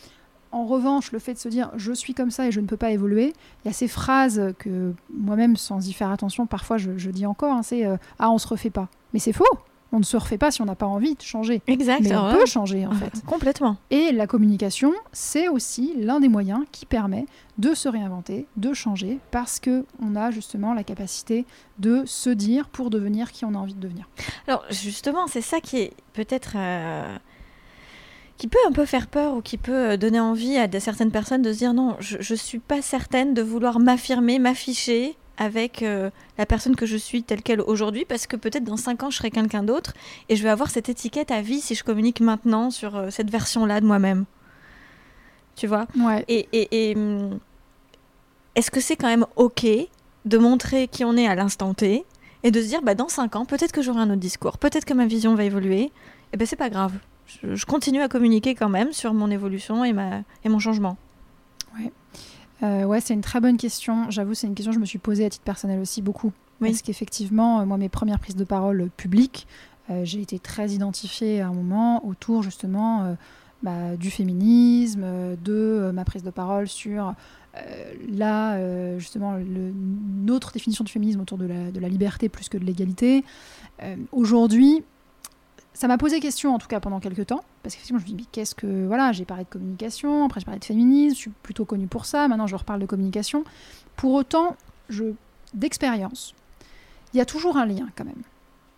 [0.53, 2.77] en revanche, le fait de se dire je suis comme ça et je ne peux
[2.77, 3.33] pas évoluer,
[3.65, 7.53] il y a ces phrases que moi-même, sans y faire attention, parfois je, dis encore,
[7.53, 8.89] hein, c'est euh, ah on se refait pas.
[9.13, 9.45] Mais c'est faux.
[9.93, 11.63] On ne se refait pas si on n'a pas envie de changer.
[11.67, 12.03] Exact.
[12.03, 13.25] Mais on peut changer en fait.
[13.27, 13.77] Complètement.
[13.91, 17.27] Et la communication, c'est aussi l'un des moyens qui permet
[17.59, 21.45] de se réinventer, de changer, parce que on a justement la capacité
[21.81, 24.09] de se dire pour devenir qui on a envie de devenir.
[24.47, 27.17] Alors justement, c'est ça qui est peut-être euh,
[28.41, 31.43] qui peut un peu faire peur ou qui peut euh, donner envie à certaines personnes
[31.43, 36.09] de se dire non, je ne suis pas certaine de vouloir m'affirmer, m'afficher avec euh,
[36.39, 39.19] la personne que je suis telle qu'elle aujourd'hui, parce que peut-être dans 5 ans, je
[39.19, 39.93] serai quelqu'un d'autre
[40.31, 43.31] et je vais avoir cette étiquette à vie si je communique maintenant sur euh, cette
[43.31, 44.25] version-là de moi-même.
[45.55, 45.87] Tu vois?
[45.99, 46.25] Ouais.
[46.29, 47.41] Et, et, hum,
[48.55, 49.67] est-ce que c'est quand même OK
[50.25, 52.07] de montrer qui on est à l'instant T
[52.43, 54.87] et de se dire bah, dans 5 ans, peut-être que j'aurai un autre discours, peut-être
[54.87, 55.93] que ma vision va évoluer, et
[56.33, 56.93] eh ben c'est pas grave
[57.43, 60.97] je, continue à communiquer quand même sur mon évolution et, ma, et mon changement.
[61.79, 61.93] Ouais.
[62.63, 64.11] Euh, ouais, c'est une très bonne question.
[64.11, 66.33] J'avoue, c'est une question que je me suis posée à titre personnel aussi beaucoup.
[66.61, 69.47] Parce qu'effectivement, euh, moi, mes premières prises de parole publiques,
[69.89, 73.17] euh, j'ai été très identifiée à un moment autour justement
[73.63, 77.15] bah, du féminisme, de ma prise de parole sur
[78.09, 79.73] là, justement, le,
[80.23, 83.25] notre définition du féminisme autour de la, de la liberté plus que de l'égalité.
[84.13, 84.85] Aujourd'hui,
[85.81, 88.27] ça m'a posé question en tout cas pendant quelques temps, parce qu'effectivement je me dis,
[88.31, 88.87] qu'est-ce que.
[88.87, 92.05] Voilà, j'ai parlé de communication, après j'ai parlé de féminisme, je suis plutôt connue pour
[92.05, 93.45] ça, maintenant je reparle de communication.
[93.97, 94.59] Pour autant,
[94.91, 95.05] je
[95.55, 96.35] d'expérience,
[97.15, 98.23] il y a toujours un lien quand même.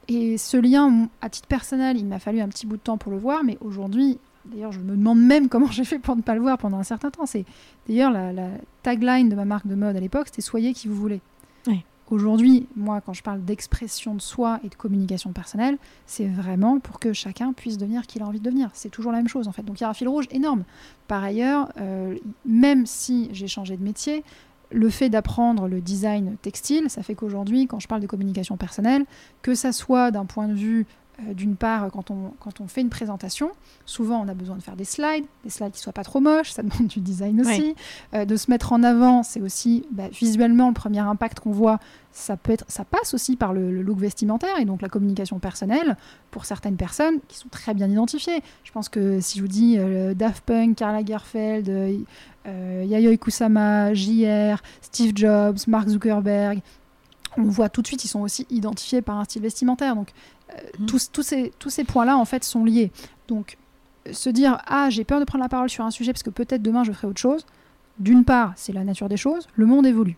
[0.07, 3.11] Et ce lien, à titre personnel, il m'a fallu un petit bout de temps pour
[3.11, 6.37] le voir, mais aujourd'hui, d'ailleurs, je me demande même comment j'ai fait pour ne pas
[6.37, 7.27] le voir pendant un certain temps.
[7.27, 7.45] C'est
[7.89, 8.49] d'ailleurs la, la,
[8.85, 11.21] tagline de ma marque de mode à l'époque, c'était soyez qui vous voulez.
[12.11, 17.01] Aujourd'hui, moi, quand je parle d'expression de soi et de communication personnelle, c'est vraiment pour
[17.01, 18.71] que chacun puisse devenir qui il a envie de devenir.
[18.75, 19.63] C'est toujours la même chose, en fait.
[19.63, 20.65] Donc il y a un fil rouge énorme.
[21.09, 24.25] Par ailleurs, euh, même si j'ai changé de métier,
[24.71, 29.05] le fait d'apprendre le design textile, ça fait qu'aujourd'hui, quand je parle de communication personnelle,
[29.43, 30.87] que ça soit d'un point de vue
[31.21, 33.51] d'une part, quand on, quand on fait une présentation,
[33.85, 36.53] souvent on a besoin de faire des slides, des slides qui soient pas trop moches,
[36.53, 37.75] ça demande du design aussi.
[38.15, 41.79] Euh, de se mettre en avant, c'est aussi bah, visuellement le premier impact qu'on voit,
[42.13, 45.97] ça, peut être, ça passe aussi par le, look vestimentaire et donc la communication personnelle
[46.31, 48.43] pour certaines personnes qui sont très bien identifiées.
[48.65, 52.05] Je pense que si je vous dis euh, Daft Punk, Karl Lagerfeld,
[52.47, 56.63] Yayoi Kusama, JR, Steve Jobs, Mark Zuckerberg,
[57.37, 59.95] on voit tout de suite, ils sont aussi identifiés par un style vestimentaire.
[59.95, 60.13] Donc
[60.79, 60.87] Mmh.
[60.87, 62.91] tous, tous, ces, tous ces points-là, en fait, sont liés.
[63.29, 63.57] Donc,
[64.11, 66.63] se dire, ah, j'ai peur de prendre la parole sur un sujet parce que peut-être
[66.63, 67.47] demain je ferai autre chose,
[67.99, 70.17] d'une part, c'est la nature des choses, le monde évolue.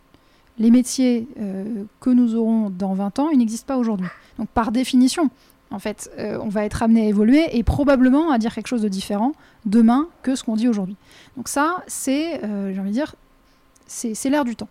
[0.59, 4.07] Les métiers euh, que nous aurons dans 20 ans, ils n'existent pas aujourd'hui.
[4.39, 5.31] Donc, par définition,
[5.71, 8.83] en fait, euh, on va être amené à évoluer et probablement à dire quelque chose
[8.83, 9.33] de différent
[9.67, 10.97] demain que ce qu'on dit aujourd'hui.
[11.37, 13.17] Donc ça, c'est, euh, j'ai envie de dire,
[13.87, 14.69] c'est l'air du temps.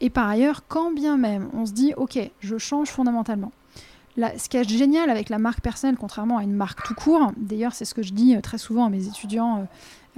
[0.00, 3.52] Et par ailleurs, quand bien même on se dit, ok, je change fondamentalement,
[4.16, 7.72] ce qui est génial avec la marque personnelle, contrairement à une marque tout court, d'ailleurs
[7.72, 9.66] c'est ce que je dis euh, très souvent à mes étudiants,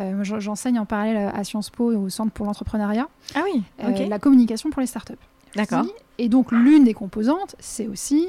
[0.01, 3.63] euh, euh, j'enseigne en parallèle à Sciences Po au Centre pour l'entrepreneuriat, ah oui,
[4.09, 5.15] la communication pour les startups.
[5.55, 5.85] D'accord.
[6.17, 8.29] Et donc l'une des composantes, c'est aussi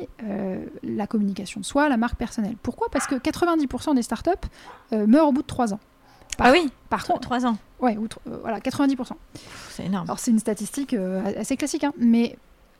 [0.83, 2.55] la communication de soi, la marque personnelle.
[2.61, 2.89] Pourquoi?
[2.91, 4.31] Parce que 90% des startups
[4.91, 5.79] meurent au bout de 3 ans.
[6.39, 7.57] ah oui Par contre, 3 ans.
[7.79, 9.11] Ouais, voilà, 90%.
[9.69, 10.05] C'est énorme.
[10.05, 12.37] Alors c'est une statistique assez classique, hein, mais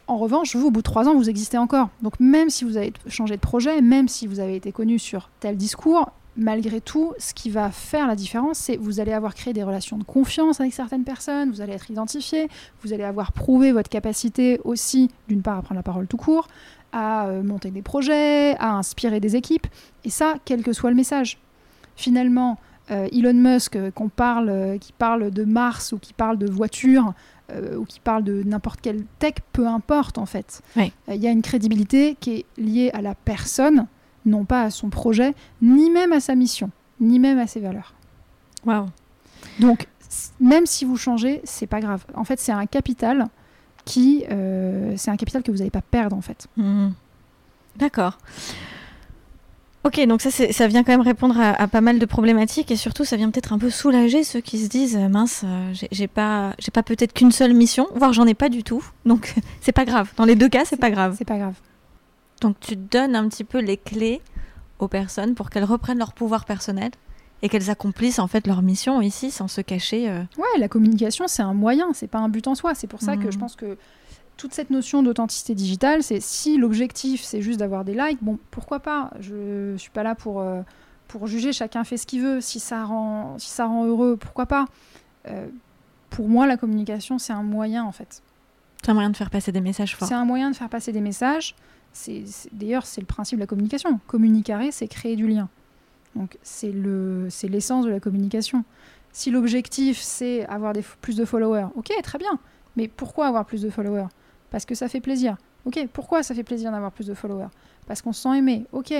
[0.08, 1.89] en revanche, vous, au bout de trois ans, vous existez encore.
[2.01, 5.30] Donc même si vous avez changé de projet, même si vous avez été connu sur
[5.39, 9.54] tel discours, malgré tout, ce qui va faire la différence, c'est vous allez avoir créé
[9.54, 12.49] des relations de confiance avec certaines personnes, vous allez être identifié,
[12.84, 16.47] vous allez avoir prouvé votre capacité aussi, d'une part, à prendre la parole tout court,
[16.91, 19.68] à euh, monter des projets, à inspirer des équipes,
[20.04, 21.39] et ça, quel que soit le message.
[21.95, 22.58] Finalement,
[22.91, 27.14] euh, Elon Musk, euh, qu'on parle, qui parle de Mars ou qui parle de voitures,
[27.54, 30.62] euh, ou qui parle de n'importe quelle tech, peu importe en fait.
[30.78, 33.88] Euh, il y a une crédibilité qui est liée à la personne,
[34.26, 37.93] non pas à son projet, ni même à sa mission, ni même à ses valeurs.
[38.66, 38.88] Waouh.
[39.60, 39.88] Donc,
[40.39, 42.06] même si vous changez, c'est pas grave.
[42.16, 43.28] En fait, c'est un capital
[43.86, 46.47] qui, euh, c'est un capital que vous n'allez pas perdre en fait.
[46.58, 46.89] Mmh.
[47.76, 48.18] D'accord.
[49.86, 53.04] Ok, donc ça, ça vient quand même répondre à, pas mal de problématiques et surtout
[53.04, 56.54] ça vient peut-être un peu soulager ceux qui se disent euh, mince, euh, j'ai pas,
[56.58, 59.84] j'ai pas peut-être qu'une seule mission, voire j'en ai pas du tout, donc c'est pas
[59.84, 60.14] grave.
[60.16, 61.16] Dans les deux cas, c'est pas grave.
[61.18, 61.56] C'est pas grave.
[62.40, 64.22] Donc tu donnes un petit peu les clés
[64.80, 66.92] aux personnes pour qu'elles reprennent leur pouvoir personnel
[67.42, 70.10] et qu'elles accomplissent en fait leur mission ici sans se cacher.
[70.10, 70.22] Euh.
[70.38, 72.74] Ouais, la communication c'est un moyen, c'est pas un but en soi.
[72.74, 73.40] C'est pour ça que je mmh.
[73.42, 73.78] pense que
[74.38, 78.80] toute cette notion d'authenticité digitale, c'est si l'objectif c'est juste d'avoir des likes, bon, pourquoi
[78.80, 79.12] pas?
[79.20, 80.62] Je suis pas là pour, euh,
[81.08, 82.42] pour juger, chacun fait ce qu'il veut.
[82.42, 84.66] Si ça, rend, si ça rend heureux, pourquoi pas?
[85.28, 85.48] Euh,
[86.10, 88.22] Pour moi, la communication, c'est un moyen en fait.
[88.84, 90.08] C'est un moyen de faire passer des messages forts.
[90.08, 91.56] C'est un moyen de faire passer des messages.
[91.94, 94.00] C'est, D'ailleurs, c'est le principe de la communication.
[94.08, 95.48] Communiquer, c'est créer du lien.
[96.16, 98.66] Donc, c'est, le, c'est l'essence de la communication.
[99.12, 102.40] Si l'objectif, c'est avoir des, plus de followers, ok, très bien.
[102.76, 104.08] Mais pourquoi avoir plus de followers?
[104.54, 105.36] Parce que ça fait plaisir.
[105.66, 107.49] Ok, pourquoi ça fait plaisir d'avoir plus de followers?
[107.88, 108.66] Parce qu'on se sent aimé.
[108.72, 108.93] Ok,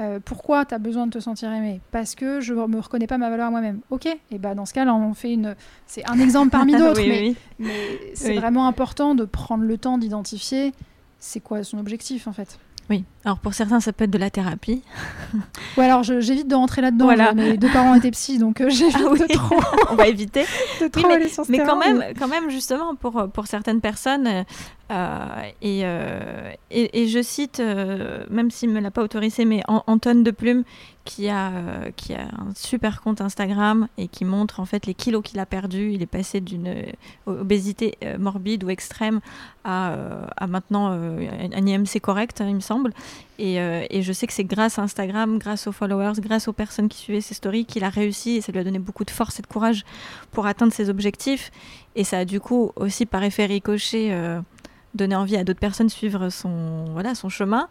[0.00, 1.80] euh, pourquoi tu as besoin de te sentir aimé?
[1.90, 3.80] Parce que je ne me reconnais pas ma valeur moi-même.
[3.88, 5.56] Ok, et bah dans ce cas-là, on fait une.
[5.86, 10.72] C'est un exemple parmi d'autres, mais, mais c'est vraiment important de prendre le temps d'identifier
[11.18, 12.58] c'est quoi son objectif en fait.
[12.90, 14.82] Oui, alors pour certains, ça peut être de la thérapie.
[15.76, 17.04] Ouais, alors j'évite de rentrer là-dedans.
[17.04, 17.34] Voilà.
[17.34, 19.60] Mes deux parents étaient psy, donc euh, j'évite ah de trop.
[19.90, 20.44] On va éviter.
[20.80, 24.44] de trop mais, sur mais quand même, quand même, justement, pour, pour certaines personnes,
[24.90, 29.62] euh, euh, et, et, je cite, euh, même s'il ne me l'a pas autorisé, mais
[29.66, 30.64] Antoine de Plume,
[31.04, 31.52] qui a,
[31.96, 35.46] qui a un super compte Instagram et qui montre en fait les kilos qu'il a
[35.46, 35.92] perdus.
[35.92, 36.74] Il est passé d'une
[37.26, 39.20] obésité morbide ou extrême
[39.64, 39.94] à,
[40.36, 42.92] à maintenant un IMC correct, hein, il me semble.
[43.38, 46.90] Et, et je sais que c'est grâce à Instagram, grâce aux followers, grâce aux personnes
[46.90, 49.38] qui suivaient ses stories qu'il a réussi et ça lui a donné beaucoup de force
[49.38, 49.86] et de courage
[50.30, 51.50] pour atteindre ses objectifs.
[51.96, 54.12] Et ça a du coup aussi par effet ricochet
[54.98, 57.68] donner envie à d'autres personnes de suivre son, voilà, son chemin.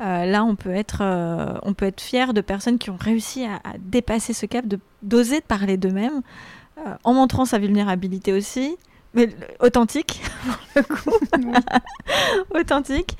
[0.00, 3.44] Euh, là, on peut, être, euh, on peut être fier de personnes qui ont réussi
[3.44, 6.20] à, dépasser ce cap, de d'oser parler d'eux-mêmes,
[6.78, 8.76] euh, en montrant sa vulnérabilité aussi,
[9.12, 10.22] mais authentique,
[10.76, 11.10] le coup.
[12.54, 13.16] authentique.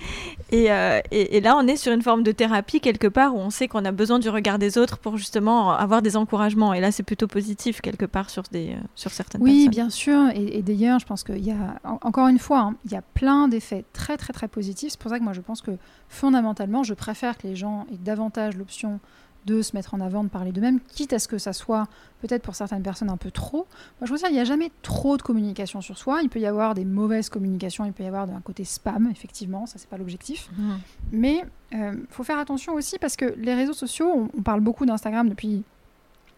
[0.53, 3.51] Euh, et, et, là, on est sur une forme de thérapie quelque part où on
[3.51, 6.73] sait qu'on a besoin du regard des autres pour justement avoir des encouragements.
[6.75, 9.69] Et là, c'est plutôt positif quelque part sur, des, sur certaines oui, personnes.
[9.69, 10.31] Oui, bien sûr.
[10.35, 13.49] Et, d'ailleurs, je pense qu'il y a, encore une fois, hein, il y a plein
[13.49, 14.93] d'effets très, très, très positifs.
[14.93, 15.73] C'est pour ça que moi, je pense que
[16.09, 19.01] fondamentalement, je préfère que les gens aient davantage l'option
[19.47, 21.89] de se mettre en avant, de parler d'eux-mêmes, quitte à ce que ça soit
[22.21, 23.67] peut-être pour certaines personnes un peu trop.
[24.01, 26.21] Moi, je pense qu'il n'y a jamais trop de communication sur soi.
[26.23, 29.67] Il peut y avoir des mauvaises communications, il peut y avoir d'un côté spam, effectivement,
[29.67, 30.51] ça c'est pas l'objectif.
[30.57, 30.73] Mmh.
[31.13, 34.85] Mais il euh, faut faire attention aussi parce que les réseaux sociaux, on parle beaucoup
[34.85, 35.63] d'Instagram depuis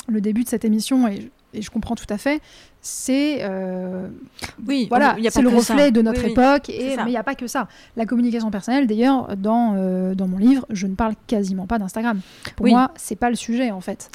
[0.09, 2.41] le début de cette émission et et je comprends tout à fait,
[2.81, 4.09] c'est euh,
[4.67, 6.69] oui, voilà, c'est le reflet de notre époque.
[6.69, 7.69] Et, mais il n'y a pas que ça.
[7.97, 12.21] La communication personnelle, d'ailleurs, dans, euh, dans mon livre, je ne parle quasiment pas d'Instagram.
[12.57, 14.11] Pour moi, c'est pas le sujet en fait.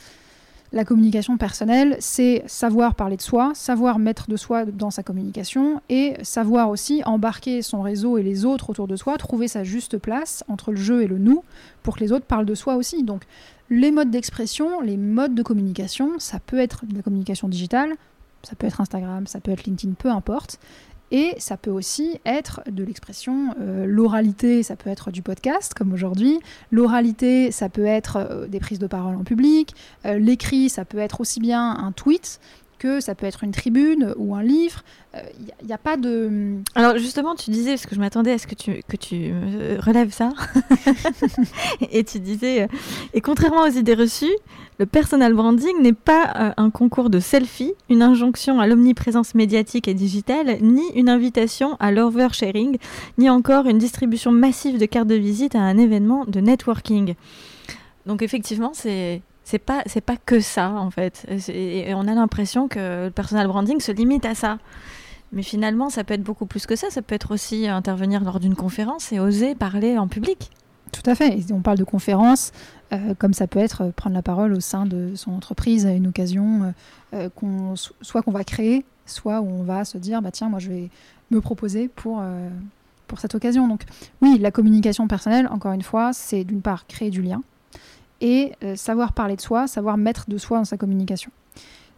[0.74, 5.82] La communication personnelle, c'est savoir parler de soi, savoir mettre de soi dans sa communication
[5.88, 9.98] et savoir aussi embarquer son réseau et les autres autour de soi, trouver sa juste
[9.98, 11.44] place entre le jeu et le nous
[11.84, 13.04] pour que les autres parlent de soi aussi.
[13.04, 13.24] Donc
[13.70, 17.96] les modes d'expression, les modes de communication, ça peut être la communication digitale,
[18.44, 20.60] ça peut être Instagram, ça peut être LinkedIn, peu importe.
[21.12, 25.94] Et ça peut aussi être de l'expression, euh, l'oralité, ça peut être du podcast comme
[25.94, 26.40] aujourd'hui,
[26.72, 29.74] l'oralité, ça peut être euh, des prises de parole en public,
[30.06, 32.42] euh, l'écrit, ça peut être aussi bien un tweet,
[32.78, 34.84] que ça peut être une tribune ou un livre.
[35.14, 36.58] Il euh, n'y a, pas de...
[36.76, 39.78] Alors justement, tu disais, parce que je m'attendais à ce que tu, que tu euh,
[39.80, 40.32] relèves ça,
[41.92, 42.68] et tu disais, euh,
[43.14, 44.36] et contrairement aux idées reçues,
[44.80, 49.96] le personal branding n'est pas un concours de selfie, une injonction à l'omniprésence médiatique et
[49.96, 52.78] digitale, ni une invitation à l'oversharing,
[53.18, 57.16] ni encore une distribution massive de cartes de visite à un événement de networking.
[58.06, 61.26] Donc effectivement, c'est c'est pas c'est pas que ça en fait.
[61.48, 64.58] Et, on a l'impression que le personal branding se limite à ça.
[65.32, 66.90] Mais finalement, ça peut être beaucoup plus que ça.
[66.90, 70.52] Ça peut être aussi intervenir lors d'une conférence et oser parler en public.
[70.92, 71.40] Tout à fait.
[71.52, 72.52] on parle de conférence,
[72.92, 76.08] euh, comme ça peut être prendre la parole au sein de son entreprise à une
[76.08, 76.74] occasion,
[77.14, 80.60] euh, qu'on, soit qu'on va créer, soit où on va se dire, bah tiens, moi
[80.60, 80.90] je vais
[81.32, 82.50] me proposer pour, euh,
[83.08, 83.68] pour cette occasion.
[83.68, 83.84] Donc
[84.22, 87.42] oui, la communication personnelle, encore une fois, c'est d'une part créer du lien,
[88.22, 91.32] et euh, savoir parler de soi, savoir mettre de soi dans sa communication.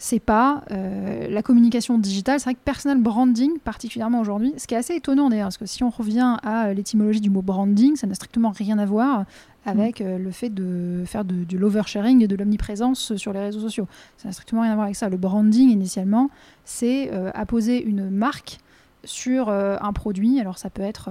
[0.01, 4.73] C'est pas euh, la communication digitale, c'est vrai que personal branding, particulièrement aujourd'hui, ce qui
[4.73, 8.07] est assez étonnant d'ailleurs, parce que si on revient à l'étymologie du mot branding, ça
[8.07, 9.25] n'a strictement rien à voir
[9.65, 10.05] avec mm.
[10.05, 13.87] euh, le fait de faire de, de l'oversharing et de l'omniprésence sur les réseaux sociaux.
[14.15, 15.09] Ça n'a strictement rien à voir avec ça.
[15.09, 16.29] Le branding, initialement,
[16.63, 18.59] c'est apposer une marque
[19.03, 20.39] sur un produit.
[20.39, 21.09] Alors ça peut être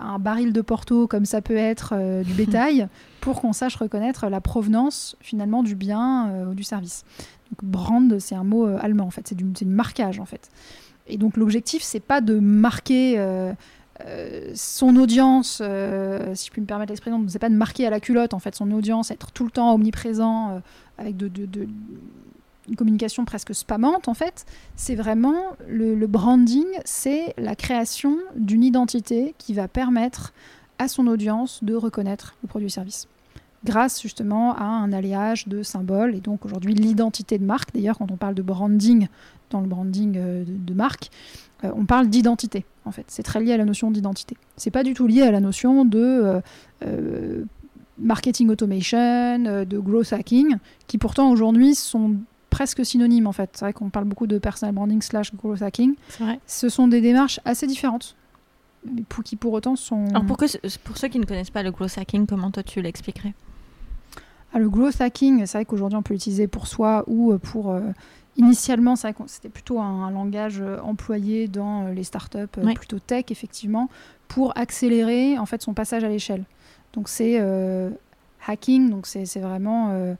[0.00, 2.88] un baril de Porto comme ça peut être euh, du bétail
[3.20, 7.04] pour qu'on sache reconnaître la provenance finalement du bien euh, ou du service.
[7.50, 10.50] Donc brand, c'est un mot euh, allemand en fait, c'est du, du, marquage en fait.
[11.06, 13.18] Et donc l'objectif, c'est pas de marquer
[14.54, 18.34] son audience, si je puis me permettre l'expression, c'est pas de marquer à la culotte
[18.34, 20.60] en fait son audience, être tout le temps omniprésent
[20.98, 21.66] avec de, de, de
[22.68, 24.44] une communication presque spammante en fait,
[24.76, 30.32] c'est vraiment le, branding, c'est la création d'une identité qui va permettre
[30.78, 33.08] à son audience de reconnaître le produit-service
[33.64, 37.74] grâce justement à un alliage de symboles et donc aujourd'hui l'identité de marque.
[37.74, 39.08] D'ailleurs, quand on parle de branding
[39.50, 41.10] dans le branding euh, de, marque,
[41.64, 43.04] euh, on parle d'identité en fait.
[43.08, 44.36] C'est très lié à la notion d'identité.
[44.56, 46.40] C'est pas du tout lié à la notion de
[46.84, 47.44] euh,
[47.98, 50.56] marketing automation, de growth hacking,
[50.86, 52.16] qui pourtant aujourd'hui sont
[52.50, 53.50] presque synonyme en fait.
[53.54, 55.94] C'est vrai qu'on parle beaucoup de personal branding slash growth hacking.
[56.46, 58.16] Ce sont des démarches assez différentes,
[59.08, 60.08] pour qui pour autant sont.
[60.10, 60.46] Alors pour, que,
[60.78, 63.34] pour ceux qui ne connaissent pas le growth hacking, comment toi tu l'expliquerais?
[64.52, 67.70] Ah, Le growth hacking, c'est vrai qu'aujourd'hui on peut l'utiliser pour soi ou euh, pour.
[67.70, 67.80] Euh,
[68.36, 72.46] initialement, c'était plutôt un, langage euh, employé dans les startups
[72.76, 73.90] plutôt tech, effectivement,
[74.28, 76.44] pour accélérer en fait son passage à l'échelle.
[76.92, 77.38] Donc c'est
[78.46, 80.14] hacking, donc c'est vraiment euh,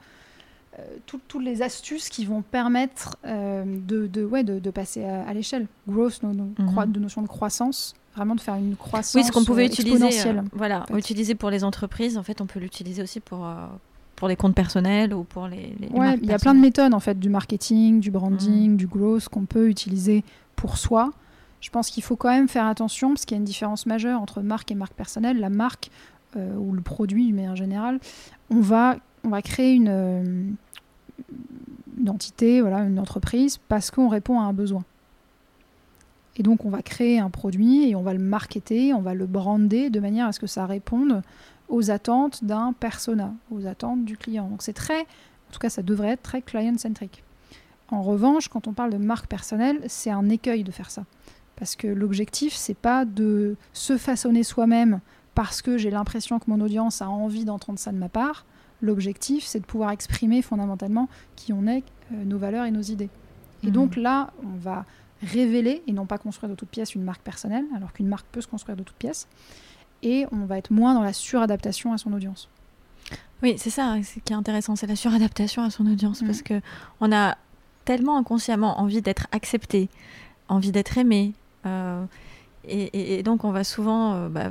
[1.06, 5.66] toutes les astuces qui vont permettre euh, de, de, ouais, de, passer à, l'échelle.
[5.88, 6.92] Growth, no, mhm.
[6.92, 10.08] de notion de croissance, vraiment de faire une croissance Oui, ce qu'on pouvait utiliser,
[10.52, 13.54] voilà, utiliser pour les entreprises, en fait, on peut l'utiliser aussi pour, euh,
[14.16, 16.94] pour les comptes personnels ou pour les, les ouais, il y a plein de méthodes,
[16.94, 18.76] en fait, du marketing, du branding, mhm.
[18.76, 20.24] du growth qu'on peut utiliser
[20.56, 21.10] pour soi.
[21.60, 24.20] Je pense qu'il faut quand même faire attention parce qu'il y a une différence majeure
[24.20, 25.40] entre marque et marque personnelle.
[25.40, 25.90] La marque
[26.36, 27.98] ou le produit, mais en général,
[28.50, 30.54] on va, on va créer une
[31.98, 34.84] une entité, voilà, une entreprise, parce qu'on répond à un besoin.
[36.36, 39.26] Et donc on va créer un produit et on va le marketer, on va le
[39.26, 41.22] brander de manière à ce que ça réponde
[41.68, 44.48] aux attentes d'un persona, aux attentes du client.
[44.48, 47.24] Donc c'est très, en tout cas ça devrait être très client-centric.
[47.90, 51.04] En revanche, quand on parle de marque personnelle, c'est un écueil de faire ça.
[51.56, 55.00] Parce que l'objectif, c'est pas de se façonner soi-même
[55.34, 58.44] parce que j'ai l'impression que mon audience a envie d'entendre ça de ma part.
[58.80, 63.10] L'objectif, c'est de pouvoir exprimer fondamentalement qui on est, euh, nos valeurs et nos idées.
[63.64, 64.00] Et donc mmh.
[64.00, 64.84] là, on va
[65.22, 68.40] révéler et non pas construire de toute pièce une marque personnelle, alors qu'une marque peut
[68.40, 69.26] se construire de toute pièce.
[70.02, 72.48] Et on va être moins dans la suradaptation à son audience.
[73.42, 76.44] Oui, c'est ça ce qui est intéressant, c'est la suradaptation à son audience, parce mmh.
[76.44, 76.60] que
[77.00, 77.36] on a
[77.84, 79.88] tellement inconsciemment envie d'être accepté,
[80.48, 81.32] envie d'être aimé.
[81.66, 82.04] Euh,
[82.68, 84.50] et, donc, on va souvent euh, bah,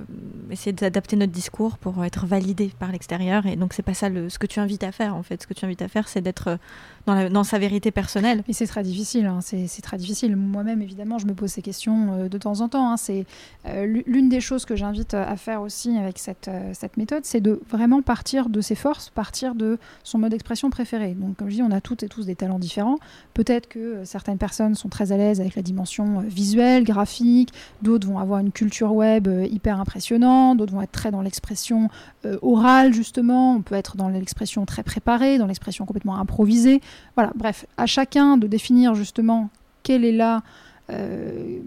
[0.50, 3.46] essayer d'adapter notre discours pour être validé par l'extérieur.
[3.46, 5.42] Et donc, c'est pas ça le, ce que tu invites à faire, en fait.
[5.42, 6.58] Ce que tu invites à faire, c'est d'être euh,
[7.06, 8.44] dans, dans, sa vérité personnelle.
[8.48, 9.26] Et c'est très difficile.
[9.26, 9.40] Hein.
[9.42, 10.36] C'est très difficile.
[10.36, 12.92] Moi-même, évidemment, je me pose ces questions euh, de temps en temps.
[12.92, 12.98] Hein.
[12.98, 13.26] C'est
[13.66, 18.02] l'une des choses que j'invite à faire aussi avec cette, cette méthode, c'est de vraiment
[18.02, 21.14] partir de ses forces, partir de son mode d'expression préféré.
[21.14, 22.98] Donc, comme je dis, on a toutes et tous des talents différents.
[23.34, 28.20] Peut-être que certaines personnes sont très à l'aise avec la dimension visuelle, graphique, d'autres vont
[28.20, 31.90] avoir une culture web euh, hyper impressionnante, d'autres vont être très dans l'expression
[32.26, 36.82] euh, orale justement, on peut être dans l'expression très préparée, dans l'expression complètement improvisée.
[37.16, 39.50] Voilà, bref, à chacun de définir justement
[39.84, 40.44] quel est là
[40.90, 41.60] euh,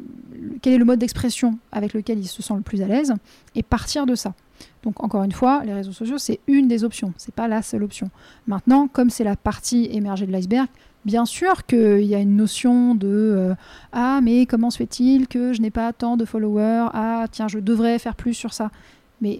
[0.62, 3.14] quel est le mode d'expression avec lequel il se sent le plus à l'aise
[3.54, 4.32] et partir de ça.
[4.82, 7.82] Donc encore une fois, les réseaux sociaux, c'est une des options, c'est pas la seule
[7.82, 8.10] option.
[8.46, 10.68] Maintenant, comme c'est la partie émergée de l'iceberg,
[11.04, 13.54] Bien sûr qu'il y a une notion de euh,
[13.92, 16.88] Ah, mais comment se fait-il que je n'ai pas tant de followers?
[16.92, 18.70] Ah, tiens, je devrais faire plus sur ça.
[19.22, 19.38] Mais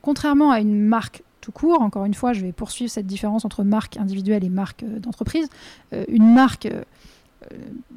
[0.00, 3.64] contrairement à une marque tout court, encore une fois, je vais poursuivre cette différence entre
[3.64, 5.48] marque individuelle et marque euh, d'entreprise.
[5.92, 6.68] Euh, une marque,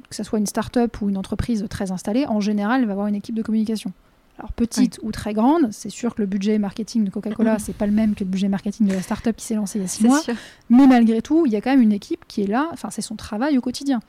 [0.09, 3.07] que ce soit une start-up ou une entreprise très installée, en général, elle va avoir
[3.07, 3.93] une équipe de communication.
[4.37, 7.85] Alors petite ou très grande, c'est sûr que le budget marketing de Coca-Cola, c'est pas
[7.85, 9.87] le même que le budget marketing de la start-up qui s'est lancée il y a
[9.87, 10.21] six mois.
[10.69, 13.01] Mais malgré tout, il y a quand même une équipe qui est là, enfin c'est
[13.01, 14.01] son travail au quotidien.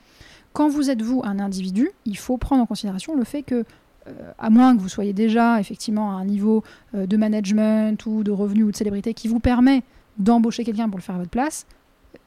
[0.53, 3.63] Quand vous êtes vous un individu, il faut prendre en considération le fait que
[4.07, 6.63] euh, à moins que vous soyez déjà effectivement à un niveau
[6.95, 9.83] euh, de management ou de revenus ou de célébrité qui vous permet
[10.17, 11.65] d'embaucher quelqu'un pour le faire à votre place,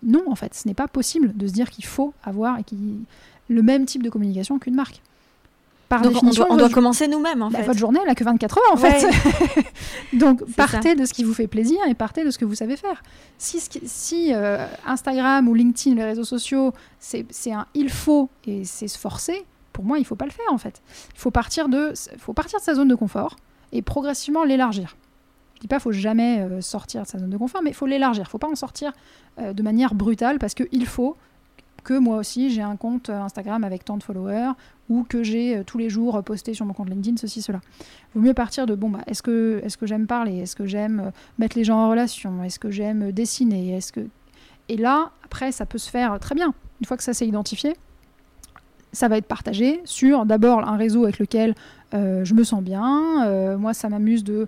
[0.03, 2.65] non, en fait, ce n'est pas possible de se dire qu'il faut avoir et
[3.49, 5.03] le même type de communication qu'une marque.
[5.99, 7.65] Donc on doit, commencer nous-mêmes en bah, fait.
[7.65, 9.07] Votre journée, elle n'a que 24 heures en fait.
[10.13, 12.77] Donc partez de ce qui vous fait plaisir et partez de ce que vous savez
[12.77, 13.03] faire.
[13.39, 18.87] Si, si euh, Instagram ou LinkedIn, les réseaux sociaux, c'est un il faut et c'est
[18.87, 20.81] se forcer, pour moi, il ne faut pas le faire en fait.
[21.15, 23.37] Il faut partir de, faut partir de sa zone de confort
[23.73, 24.97] et progressivement l'élargir.
[25.57, 27.87] Je dis pas faut jamais euh, sortir de sa zone de confort, mais il faut
[27.87, 28.25] l'élargir.
[28.27, 28.93] Il faut pas en sortir
[29.41, 31.17] euh, de manière brutale parce qu'il faut
[31.91, 34.53] que moi aussi j'ai un compte Instagram avec tant de followers
[34.89, 37.61] ou que j'ai euh, tous les jours euh, posté sur mon compte LinkedIn ceci cela.
[38.15, 41.01] Vaut mieux partir de bon bah est-ce que est-ce que j'aime parler, est-ce que j'aime
[41.07, 41.11] euh,
[41.41, 44.07] mettre les gens en relation, est-ce que j'aime dessiner, est-ce que
[44.69, 46.55] et là après ça peut se faire très bien.
[46.81, 47.75] Une fois que ça s'est identifié,
[48.93, 51.57] ça va être partagé sur d'abord un réseau avec lequel
[51.93, 53.57] je me sens bien.
[53.57, 54.47] moi, ça m'amuse de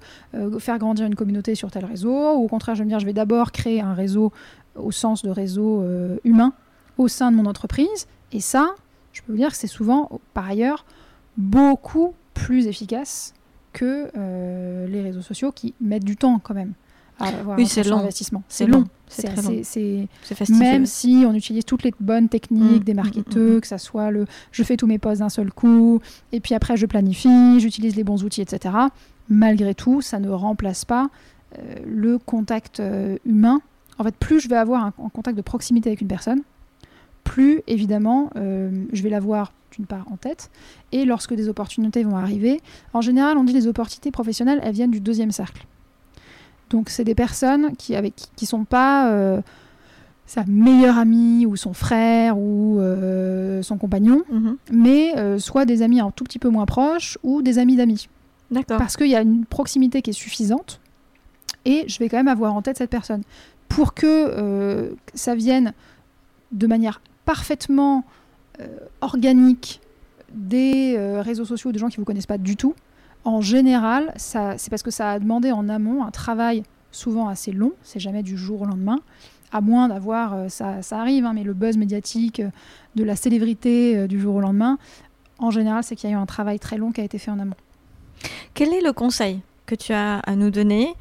[0.59, 2.37] faire grandir une communauté sur tel réseau.
[2.37, 4.33] Ou au contraire, je vais me dire, je vais d'abord créer un réseau
[4.77, 5.85] au sens de réseau
[6.25, 6.55] humain
[6.99, 8.07] au sein de mon entreprise.
[8.33, 8.75] Et ça,
[9.13, 10.85] je peux vous dire que c'est souvent, par ailleurs,
[11.37, 13.35] beaucoup plus efficace
[13.73, 16.75] que euh, les réseaux sociaux qui mettent du temps quand même
[17.19, 17.99] à avoir oui, c'est long.
[17.99, 18.43] investissement.
[18.49, 18.85] C'est long.
[19.09, 20.09] C'est
[20.51, 23.79] Même si on utilise toutes les bonnes techniques mm, des mm, marketeurs, mm, que ça
[23.79, 26.01] soit le je fais tous mes posts d'un seul coup,
[26.33, 28.75] et puis après je planifie, j'utilise les bons outils, etc.
[29.29, 31.11] Malgré tout, ça ne remplace pas
[31.59, 33.61] euh, le contact euh, humain.
[33.99, 36.41] En fait, plus je vais avoir un contact de proximité avec une personne,
[37.33, 40.51] plus évidemment euh, je vais l'avoir d'une part en tête.
[40.93, 42.61] Et lorsque des opportunités vont arriver,
[42.93, 45.67] en général on dit les opportunités professionnelles, elles viennent du deuxième cercle.
[46.69, 49.41] Donc c'est des personnes qui avec qui sont pas euh,
[50.27, 54.59] sa meilleure amie ou son frère ou euh, son compagnon, mhm.
[54.71, 58.11] mais soit des amis un tout petit peu moins proches ou des amis d'amis.
[58.51, 58.77] D'accord.
[58.77, 60.81] Parce qu'il y a une proximité qui est suffisante
[61.65, 63.23] et je vais quand même avoir en tête cette personne.
[63.71, 65.73] Pour que ça vienne
[66.53, 68.05] de manière parfaitement
[68.61, 68.67] euh,
[69.01, 69.81] organique
[70.33, 72.75] des euh, réseaux sociaux de gens qui ne vous connaissent pas du tout,
[73.25, 77.73] en général, c'est parce que ça a demandé en amont un travail souvent assez long,
[77.83, 78.99] c'est jamais du jour au lendemain,
[79.53, 82.43] à moins d'avoir, euh, ça, arrive, hein, mais le buzz médiatique
[82.97, 84.79] de la célébrité du jour au lendemain,
[85.39, 87.31] en général, c'est qu'il y a eu un travail très long qui a été fait
[87.31, 87.57] en amont.
[88.55, 90.95] Quel est le conseil que tu as à nous donner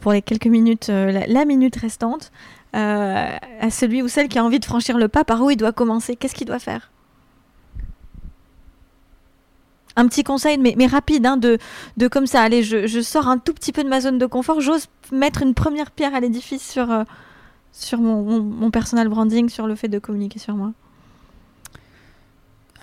[0.00, 2.32] pour les quelques minutes, la, minute restante,
[2.74, 5.56] euh, à celui ou celle qui a envie de franchir le pas, par où il
[5.56, 6.16] doit commencer?
[6.16, 6.90] Qu'est-ce qu'il doit faire?
[9.98, 11.56] Un petit conseil, mais, mais rapide, hein, de,
[11.96, 14.60] de comme ça, allez, je, sors un tout petit peu de ma zone de confort,
[14.60, 17.04] j'ose mettre une première pierre à l'édifice sur, euh,
[17.72, 20.72] sur mon, mon, personal branding, sur le fait de communiquer sur moi.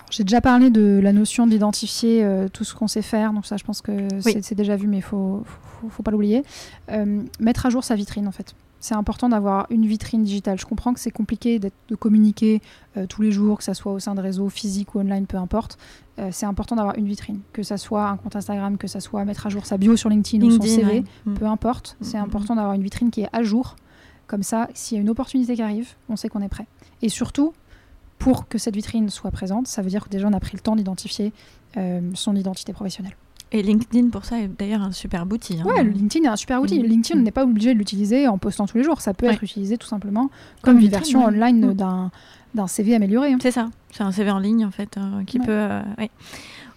[0.10, 3.58] J'ai déjà parlé de la notion d'identifier euh, tout ce qu'on sait faire, donc ça
[3.58, 3.92] je pense que
[4.26, 4.38] Oui.
[4.42, 6.44] c'est déjà vu, mais il faut, faut, faut pas l'oublier.
[6.92, 8.54] Euh, mettre à jour sa vitrine en fait.
[8.84, 10.60] C'est important d'avoir une vitrine digitale.
[10.60, 12.62] Je comprends que c'est compliqué de communiquer
[12.98, 15.38] euh, tous les jours, que ça soit au sein de réseaux physiques ou online, peu
[15.38, 15.78] importe.
[16.20, 19.24] Euh, c'est important d'avoir une vitrine, que ça soit un compte Instagram, que ça soit
[19.24, 21.04] mettre à jour sa bio sur LinkedIn, ou son LinkedIn, CV, ouais.
[21.26, 21.34] Mm.
[21.36, 21.96] peu importe.
[22.02, 22.24] C'est Mhm.
[22.26, 23.78] important d'avoir une vitrine qui est à jour.
[24.28, 26.68] Comme ça, s'il y a une opportunité qui arrive, on sait qu'on est prêt.
[27.02, 27.54] Et surtout,
[28.20, 30.60] pour que cette vitrine soit présente, ça veut dire que déjà on a pris le
[30.62, 31.32] temps d'identifier
[31.78, 33.16] euh, son identité professionnelle.
[33.56, 35.60] Et LinkedIn, pour ça, est d'ailleurs un super outil.
[35.62, 35.66] hein.
[35.66, 36.80] Ouais, LinkedIn est un super outil.
[36.80, 36.86] Mhm.
[36.88, 38.99] LinkedIn, on n'est pas obligé de l'utiliser en postant tous les jours.
[38.99, 39.34] Ça peut Ouais.
[39.34, 40.32] être utilisé tout simplement Comme
[40.64, 41.26] comme, une vitrine, version ouais.
[41.28, 41.74] online Mhm.
[42.56, 43.32] d'un CV amélioré.
[43.34, 43.38] hein.
[43.41, 45.45] C'est ça, c'est un CV en ligne en fait euh, qui Ouais.
[45.45, 45.51] peut.
[45.51, 45.82] euh.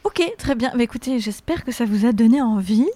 [0.07, 0.71] Ok, très bien.
[0.73, 2.87] Bah, écoutez, j'espère que ça vous a donné envie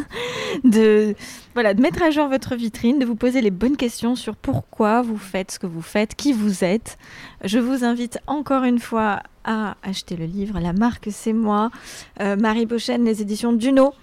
[0.64, 1.14] de,
[1.54, 5.00] voilà, de mettre à jour votre vitrine, de vous poser les bonnes questions sur pourquoi
[5.00, 6.98] vous faites ce que vous faites, qui vous êtes.
[7.42, 10.60] Je vous invite encore une fois à acheter le livre.
[10.60, 11.70] La marque, c'est moi.
[12.20, 13.94] Euh, Marie Bochen, les éditions Duno.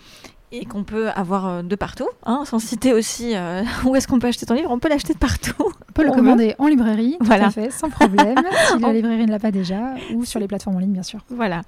[0.51, 4.17] Et qu'on peut avoir euh, de partout, hein, sans citer aussi euh, où est-ce qu'on
[4.17, 4.71] peut acheter ton livre.
[4.71, 5.53] On peut l'acheter de partout.
[5.59, 7.47] On peut le On commander en librairie, tout Voilà.
[7.47, 8.35] à fait, sans problème,
[8.73, 11.19] si la librairie ne l'a pas déjà, ou sur les plateformes en ligne, bien sûr.
[11.29, 11.61] Voilà.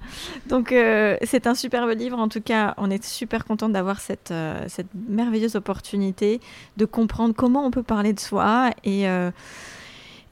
[0.48, 2.18] Donc euh, c'est un superbe livre.
[2.18, 6.40] En tout cas, on est super content d'avoir cette, euh, cette merveilleuse opportunité
[6.76, 9.30] de comprendre comment on peut parler de soi et, euh,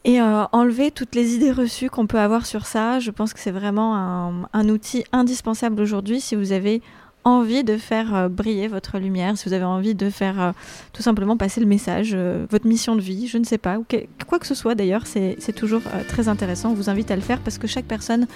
[0.05, 2.99] et euh, enlever toutes les idées reçues qu'on peut avoir sur ça.
[3.01, 6.81] Je pense que c'est vraiment un, un outil indispensable aujourd'hui si vous avez
[7.25, 10.53] envie de faire euh, briller votre lumière, si vous avez envie de faire euh,
[10.93, 13.85] tout simplement passer le message, euh, votre mission de vie, je ne sais pas, ou
[13.87, 13.97] que,
[14.27, 16.71] quoi que ce soit d'ailleurs, c'est toujours très intéressant.
[16.71, 18.27] On vous invite à le faire parce que chaque personne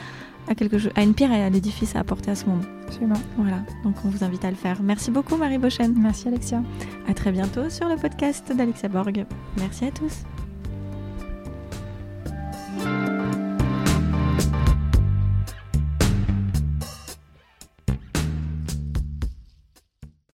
[0.48, 2.62] a, quelque chose, a une pierre à l'édifice à apporter à ce moment.
[2.86, 3.20] Absolument.
[3.36, 4.82] Voilà, donc on vous invite à le faire.
[4.82, 5.94] Merci beaucoup Marie Bochen.
[5.96, 6.62] Merci Alexia.
[7.08, 9.24] À très bientôt sur le podcast d'Alexia Borg.
[9.58, 10.24] Merci à tous.